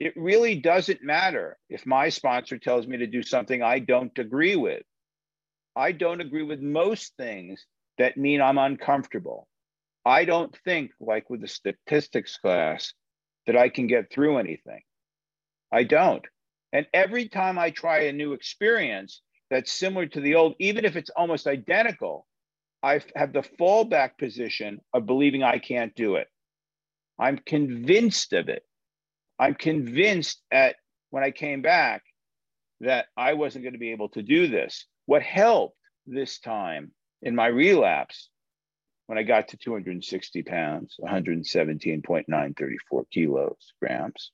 it 0.00 0.14
really 0.16 0.56
doesn't 0.56 1.04
matter 1.04 1.58
if 1.68 1.84
my 1.84 2.08
sponsor 2.08 2.58
tells 2.58 2.86
me 2.86 2.96
to 2.96 3.06
do 3.06 3.22
something 3.22 3.62
I 3.62 3.78
don't 3.78 4.18
agree 4.18 4.56
with. 4.56 4.82
I 5.76 5.92
don't 5.92 6.22
agree 6.22 6.42
with 6.42 6.60
most 6.60 7.14
things 7.18 7.64
that 7.98 8.16
mean 8.16 8.40
I'm 8.40 8.58
uncomfortable. 8.58 9.46
I 10.04 10.24
don't 10.24 10.56
think, 10.64 10.92
like 11.00 11.28
with 11.28 11.42
the 11.42 11.48
statistics 11.48 12.38
class, 12.38 12.94
that 13.46 13.56
I 13.56 13.68
can 13.68 13.86
get 13.86 14.10
through 14.10 14.38
anything. 14.38 14.80
I 15.70 15.84
don't. 15.84 16.24
And 16.72 16.86
every 16.94 17.28
time 17.28 17.58
I 17.58 17.70
try 17.70 18.04
a 18.04 18.12
new 18.12 18.32
experience 18.32 19.20
that's 19.50 19.70
similar 19.70 20.06
to 20.06 20.20
the 20.20 20.36
old, 20.36 20.54
even 20.58 20.86
if 20.86 20.96
it's 20.96 21.10
almost 21.10 21.46
identical, 21.46 22.26
I 22.82 23.00
have 23.14 23.34
the 23.34 23.44
fallback 23.60 24.16
position 24.18 24.80
of 24.94 25.04
believing 25.04 25.42
I 25.42 25.58
can't 25.58 25.94
do 25.94 26.16
it. 26.16 26.28
I'm 27.18 27.38
convinced 27.44 28.32
of 28.32 28.48
it. 28.48 28.64
I'm 29.40 29.54
convinced 29.54 30.42
at 30.50 30.76
when 31.08 31.24
I 31.24 31.30
came 31.30 31.62
back 31.62 32.02
that 32.80 33.06
I 33.16 33.32
wasn't 33.32 33.64
going 33.64 33.72
to 33.72 33.78
be 33.78 33.92
able 33.92 34.10
to 34.10 34.22
do 34.22 34.48
this. 34.48 34.84
What 35.06 35.22
helped 35.22 35.78
this 36.06 36.40
time 36.40 36.92
in 37.22 37.34
my 37.34 37.46
relapse 37.46 38.28
when 39.06 39.16
I 39.16 39.22
got 39.22 39.48
to 39.48 39.56
260 39.56 40.42
pounds, 40.42 40.96
117.934 41.02 43.10
kilos 43.10 43.72
grams, 43.80 44.30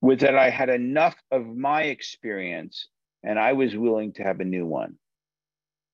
was 0.00 0.18
that 0.18 0.36
I 0.36 0.50
had 0.50 0.68
enough 0.68 1.14
of 1.30 1.46
my 1.46 1.84
experience 1.84 2.88
and 3.22 3.38
I 3.38 3.52
was 3.52 3.76
willing 3.76 4.14
to 4.14 4.24
have 4.24 4.40
a 4.40 4.44
new 4.44 4.66
one. 4.66 4.96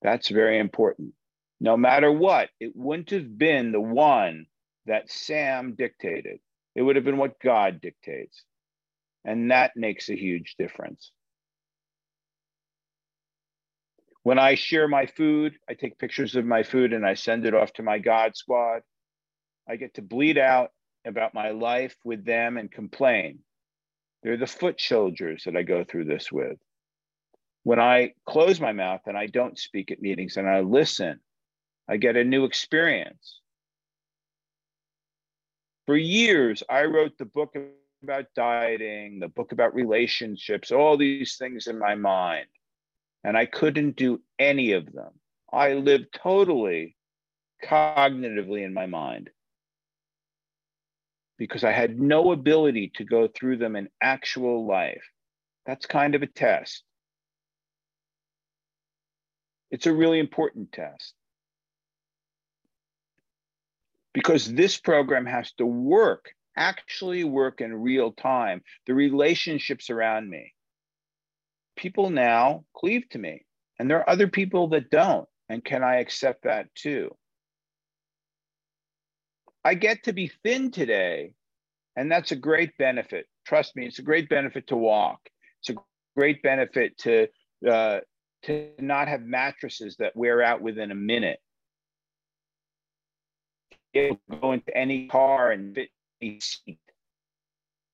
That's 0.01 0.31
very 0.31 0.59
important. 0.59 1.13
No 1.61 1.77
matter 1.77 2.11
what, 2.11 2.49
it 2.59 2.75
wouldn't 2.75 3.11
have 3.11 3.37
been 3.37 3.71
the 3.71 3.83
one 3.83 4.47
that 4.87 5.11
Sam 5.11 5.75
dictated. 5.75 6.41
It 6.75 6.83
would 6.83 6.97
have 6.97 7.05
been 7.05 7.19
what 7.19 7.41
God 7.41 7.81
dictates. 7.81 8.43
And 9.25 9.51
that 9.51 9.73
makes 9.77 10.09
a 10.09 10.17
huge 10.17 10.57
difference. 10.59 11.13
When 14.23 14.39
I 14.39 14.55
share 14.55 14.89
my 14.89 15.07
food, 15.07 15.55
I 15.69 15.75
take 15.75 15.99
pictures 15.99 16.37
of 16.37 16.45
my 16.45 16.63
food 16.63 16.93
and 16.93 17.07
I 17.07 17.15
send 17.15 17.47
it 17.47 17.55
off 17.55 17.73
to 17.75 17.83
my 17.83 17.99
God 17.99 18.37
squad. 18.37 18.83
I 19.69 19.77
get 19.77 19.95
to 19.95 20.03
bleed 20.03 20.39
out 20.39 20.71
about 21.07 21.35
my 21.35 21.51
life 21.51 21.97
with 22.05 22.25
them 22.25 22.59
and 22.59 22.71
complain. 22.71 23.41
They're 24.23 24.37
the 24.37 24.47
foot 24.47 24.81
soldiers 24.81 25.45
that 25.47 25.57
I 25.57 25.63
go 25.63 25.85
through 25.85 26.05
this 26.07 26.31
with 26.33 26.59
when 27.63 27.79
I 27.79 28.13
close 28.27 28.61
my 28.61 28.73
mouth 28.73 29.03
and 29.07 29.17
I 29.17 29.27
don't 29.27 29.59
speak 29.59 29.91
at 29.91 30.01
meetings 30.01 30.37
and 30.37 30.49
I 30.49 30.61
listen, 30.61 31.21
I 31.89 31.97
get 31.99 32.17
a 32.17 32.25
new 32.25 32.45
experience. 32.45 33.40
For 35.91 35.97
years, 35.97 36.63
I 36.71 36.85
wrote 36.85 37.19
the 37.19 37.25
book 37.25 37.57
about 38.05 38.27
dieting, 38.37 39.19
the 39.19 39.27
book 39.27 39.51
about 39.51 39.75
relationships, 39.75 40.71
all 40.71 40.97
these 40.97 41.37
things 41.37 41.67
in 41.67 41.81
my 41.81 41.97
mind. 41.97 42.47
And 43.25 43.37
I 43.37 43.47
couldn't 43.47 43.97
do 43.97 44.23
any 44.39 44.71
of 44.71 44.93
them. 44.93 45.11
I 45.53 45.73
lived 45.73 46.15
totally 46.15 46.97
cognitively 47.65 48.65
in 48.65 48.73
my 48.73 48.87
mind 48.87 49.31
because 51.39 51.65
I 51.65 51.73
had 51.73 51.99
no 51.99 52.31
ability 52.31 52.93
to 52.95 53.05
go 53.05 53.27
through 53.27 53.57
them 53.57 53.75
in 53.75 53.89
actual 54.01 54.69
life. 54.69 55.03
That's 55.67 55.87
kind 55.87 56.15
of 56.15 56.23
a 56.23 56.29
test. 56.29 56.85
It's 59.73 59.87
a 59.87 59.93
really 59.93 60.21
important 60.21 60.71
test. 60.71 61.15
Because 64.13 64.53
this 64.53 64.77
program 64.77 65.27
has 65.27 65.53
to 65.53 65.67
work, 65.67 66.31
actually 66.57 67.25
work 67.25 67.61
in 67.61 67.75
real 67.75 68.13
time, 68.13 68.63
the 68.87 68.95
relationships 68.95 69.91
around 69.91 70.29
me. 70.29 70.55
People 71.77 72.11
now 72.11 72.65
cleave 72.75 73.09
to 73.11 73.19
me, 73.19 73.47
and 73.79 73.89
there 73.89 73.99
are 73.99 74.11
other 74.11 74.29
people 74.29 74.69
that 74.69 74.91
don't. 74.91 75.29
And 75.49 75.65
can 75.65 75.83
I 75.83 75.97
accept 75.97 76.45
that 76.45 76.73
too? 76.75 77.17
I 79.65 79.75
get 79.75 80.05
to 80.05 80.13
be 80.13 80.33
thin 80.43 80.71
today, 80.71 81.33
and 81.97 82.11
that's 82.11 82.33
a 82.33 82.37
great 82.37 82.77
benefit. 82.79 83.27
Trust 83.47 83.77
me, 83.77 83.87
it's 83.87 83.99
a 83.99 84.03
great 84.03 84.29
benefit 84.29 84.69
to 84.69 84.77
walk. 84.77 85.21
It's 85.61 85.71
a 85.71 85.83
great 86.17 86.43
benefit 86.43 86.97
to 86.99 87.29
uh, 87.69 88.01
to 88.45 88.71
not 88.79 89.09
have 89.09 89.23
mattresses 89.23 89.97
that 89.99 90.17
wear 90.17 90.43
out 90.43 90.63
within 90.63 90.91
a 90.91 90.95
minute. 90.95 91.41
Able 93.95 94.21
to 94.31 94.37
go 94.37 94.53
into 94.53 94.77
any 94.77 95.09
car 95.09 95.51
and 95.51 95.75
fit 95.75 95.91
any 96.23 96.41
seat. 96.41 96.79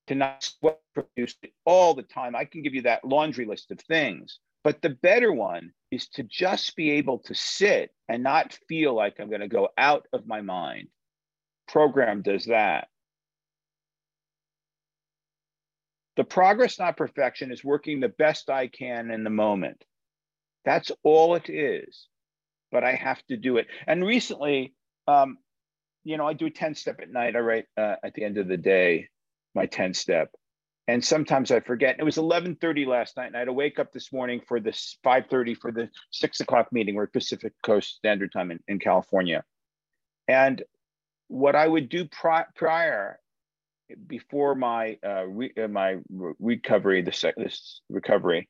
To 0.09 0.15
not 0.15 0.43
sweat 0.43 0.81
profusely 0.95 1.53
all 1.65 1.95
the 1.95 2.03
time. 2.03 2.37
I 2.37 2.45
can 2.45 2.63
give 2.63 2.75
you 2.75 2.83
that 2.83 3.05
laundry 3.05 3.45
list 3.45 3.71
of 3.71 3.81
things. 3.81 4.39
But 4.63 4.83
the 4.83 4.91
better 4.91 5.33
one 5.33 5.73
is 5.91 6.09
to 6.11 6.23
just 6.25 6.75
be 6.77 6.91
able 6.93 7.21
to 7.21 7.35
sit 7.35 7.93
and 8.09 8.23
not 8.23 8.59
feel 8.69 8.95
like 8.95 9.21
I'm 9.21 9.29
going 9.29 9.41
to 9.41 9.49
go 9.49 9.69
out 9.79 10.07
of 10.13 10.27
my 10.27 10.41
mind. 10.41 10.89
Program 11.69 12.23
does 12.23 12.47
that. 12.47 12.89
The 16.17 16.25
progress, 16.25 16.79
not 16.79 16.97
perfection, 16.97 17.53
is 17.53 17.63
working 17.63 18.01
the 18.01 18.09
best 18.09 18.51
I 18.51 18.69
can 18.69 19.11
in 19.11 19.23
the 19.23 19.31
moment. 19.31 19.85
That's 20.65 20.91
all 21.03 21.35
it 21.35 21.49
is. 21.49 22.09
But 22.73 22.85
I 22.85 22.95
have 22.95 23.25
to 23.27 23.37
do 23.37 23.59
it. 23.59 23.69
And 23.87 24.05
recently, 24.05 24.75
um, 25.07 25.39
you 26.07 26.17
know, 26.17 26.27
I 26.27 26.35
do 26.35 26.47
a 26.47 26.51
10 26.51 26.77
step 26.77 27.01
at 27.03 27.11
night. 27.11 27.35
I 27.35 27.41
write 27.41 27.67
uh, 27.77 27.97
at 28.05 28.15
the 28.15 28.23
end 28.23 28.39
of 28.39 28.47
the 28.47 28.57
day 28.57 29.09
my 29.57 29.67
10 29.67 29.93
step. 29.93 30.31
And 30.87 31.05
sometimes 31.05 31.51
I 31.51 31.59
forget. 31.59 31.97
It 31.99 32.05
was 32.05 32.17
11:30 32.17 32.87
last 32.87 33.17
night, 33.17 33.27
and 33.27 33.35
I 33.35 33.41
had 33.41 33.47
to 33.47 33.53
wake 33.53 33.81
up 33.81 33.93
this 33.93 34.13
morning 34.13 34.41
for 34.47 34.61
this 34.61 34.99
5:30 35.05 35.57
for 35.57 35.73
the 35.73 35.91
six 36.13 36.39
o'clock 36.39 36.73
meeting. 36.73 36.95
We're 36.95 37.09
Pacific 37.09 37.55
Coast 37.65 37.97
Standard 37.97 38.31
Time 38.33 38.53
in, 38.53 38.61
in 38.69 38.79
California. 38.79 39.43
And 40.29 40.63
what 41.27 41.57
I 41.57 41.67
would 41.67 41.89
do 41.89 42.05
pri- 42.05 42.47
prior, 42.55 43.19
before 44.07 44.55
my 44.55 44.97
uh, 45.05 45.27
re- 45.27 45.55
uh, 45.61 45.67
my 45.67 45.97
recovery, 46.39 47.03
the 47.03 47.11
sec- 47.11 47.35
this 47.37 47.81
recovery, 47.89 48.49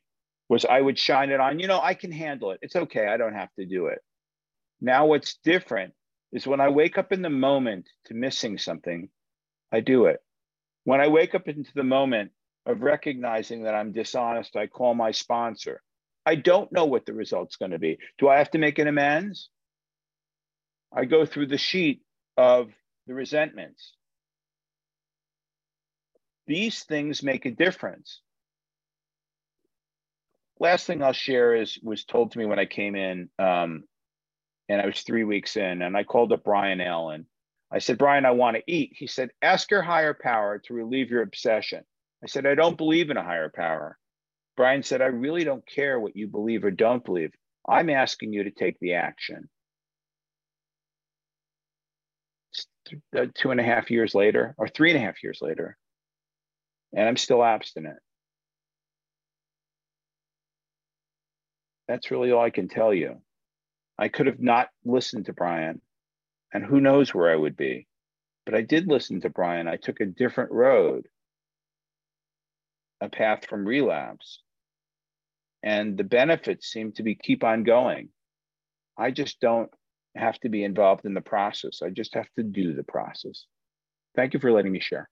was 0.51 0.67
I 0.67 0.83
would 0.83 0.99
shine 0.99 1.31
it 1.31 1.41
on, 1.41 1.59
you 1.59 1.69
know, 1.69 1.81
I 1.81 1.95
can 1.95 2.13
handle 2.13 2.51
it. 2.51 2.59
It's 2.61 2.77
okay. 2.77 3.07
I 3.07 3.17
don't 3.17 3.33
have 3.33 3.55
to 3.59 3.65
do 3.65 3.87
it. 3.87 4.01
Now, 4.83 5.07
what's 5.07 5.39
different 5.43 5.95
is 6.33 6.47
when 6.47 6.61
I 6.61 6.69
wake 6.69 6.99
up 6.99 7.13
in 7.13 7.23
the 7.23 7.31
moment 7.31 7.89
to 8.07 8.15
missing 8.15 8.59
something, 8.59 9.09
I 9.73 9.81
do 9.81 10.07
it. 10.07 10.21
When 10.85 11.01
I 11.01 11.09
wake 11.09 11.35
up 11.35 11.49
into 11.49 11.73
the 11.75 11.85
moment 11.85 12.33
of 12.65 12.83
recognizing 12.83 13.65
that 13.65 13.75
I'm 13.75 13.93
dishonest, 13.93 14.57
I 14.57 14.67
call 14.67 14.95
my 14.95 15.11
sponsor. 15.11 15.83
I 16.25 16.35
don't 16.35 16.73
know 16.73 16.87
what 16.87 17.07
the 17.07 17.13
result's 17.13 17.57
going 17.57 17.71
to 17.71 17.79
be. 17.79 17.99
Do 18.19 18.29
I 18.29 18.39
have 18.39 18.51
to 18.53 18.59
make 18.59 18.79
an 18.79 18.89
amends? 18.89 19.49
I 20.93 21.05
go 21.05 21.27
through 21.27 21.47
the 21.47 21.59
sheet 21.59 22.03
of 22.37 22.71
the 23.07 23.15
resentments. 23.15 23.95
These 26.47 26.85
things 26.85 27.23
make 27.23 27.45
a 27.47 27.51
difference 27.51 28.21
last 30.59 30.87
thing 30.87 31.03
I'll 31.03 31.13
share 31.13 31.55
is 31.55 31.79
was 31.83 32.05
told 32.05 32.33
to 32.33 32.39
me 32.39 32.47
when 32.47 32.59
I 32.59 32.67
came 32.67 32.97
in, 32.97 33.29
um, 33.39 33.85
and 34.69 34.81
I 34.81 34.87
was 34.87 35.03
three 35.03 35.25
weeks 35.25 35.57
in, 35.57 35.83
and 35.83 35.97
I 35.97 36.05
called 36.05 36.33
up 36.33 36.45
Brian 36.45 36.81
Allen. 36.81 37.27
I 37.73 37.79
said, 37.79 37.99
Brian, 37.99 38.25
I 38.25 38.31
want 38.31 38.57
to 38.57 38.63
eat. 38.67 38.93
He 38.95 39.07
said, 39.07 39.31
ask 39.43 39.71
your 39.71 39.83
higher 39.83 40.15
power 40.15 40.59
to 40.65 40.75
relieve 40.75 41.11
your 41.11 41.23
obsession. 41.23 41.85
I 42.23 42.27
said, 42.27 42.47
I 42.47 42.55
don't 42.55 42.79
believe 42.79 43.11
in 43.11 43.17
a 43.17 43.25
higher 43.25 43.53
power. 43.55 43.99
Brian 44.57 44.83
said, 44.83 45.03
I 45.03 45.07
really 45.07 45.45
don't 45.45 45.67
care 45.67 46.01
what 46.01 46.17
you 46.17 46.29
believe 46.29 46.65
or 46.65 46.71
don't 46.71 47.05
believe. 47.05 47.33
I'm 47.69 47.91
asking 47.91 48.33
you 48.33 48.45
to 48.45 48.51
take 48.51 48.79
the 48.81 48.95
action. 48.95 49.49
Uh, 53.17 53.27
two 53.35 53.51
and 53.51 53.59
a 53.59 53.65
half 53.65 53.91
years 53.91 54.15
later, 54.15 54.55
or 54.59 54.69
three 54.69 54.91
and 54.91 54.97
a 54.97 55.05
half 55.05 55.21
years 55.23 55.41
later, 55.43 55.77
and 56.95 57.09
I'm 57.09 57.17
still 57.17 57.43
abstinent. 57.43 57.99
That's 61.89 62.13
really 62.13 62.31
all 62.31 62.43
I 62.43 62.51
can 62.51 62.69
tell 62.69 62.95
you. 62.95 63.21
I 63.99 64.09
could 64.09 64.27
have 64.27 64.41
not 64.41 64.69
listened 64.85 65.27
to 65.27 65.33
Brian, 65.33 65.81
and 66.53 66.65
who 66.65 66.81
knows 66.81 67.15
where 67.15 67.31
I 67.31 67.37
would 67.37 67.57
be. 67.57 67.87
But 68.45 68.55
I 68.55 68.63
did 68.63 68.87
listen 68.87 69.21
to 69.23 69.31
Brian. 69.31 69.67
I 69.67 69.77
took 69.77 70.01
a 70.01 70.07
different 70.07 70.53
road, 70.53 71.09
a 73.01 73.09
path 73.09 73.47
from 73.47 73.67
relapse. 73.67 74.41
And 75.63 75.97
the 75.97 76.05
benefits 76.05 76.69
seem 76.69 76.93
to 76.93 77.03
be 77.03 77.15
keep 77.15 77.43
on 77.43 77.65
going. 77.65 78.11
I 78.97 79.11
just 79.11 79.41
don't 79.41 79.71
have 80.15 80.39
to 80.41 80.49
be 80.49 80.63
involved 80.65 81.05
in 81.05 81.15
the 81.15 81.21
process. 81.21 81.83
I 81.83 81.91
just 81.91 82.15
have 82.15 82.29
to 82.37 82.43
do 82.43 82.75
the 82.75 82.85
process. 82.85 83.47
Thank 84.15 84.35
you 84.35 84.41
for 84.41 84.53
letting 84.53 84.73
me 84.73 84.81
share. 84.81 85.09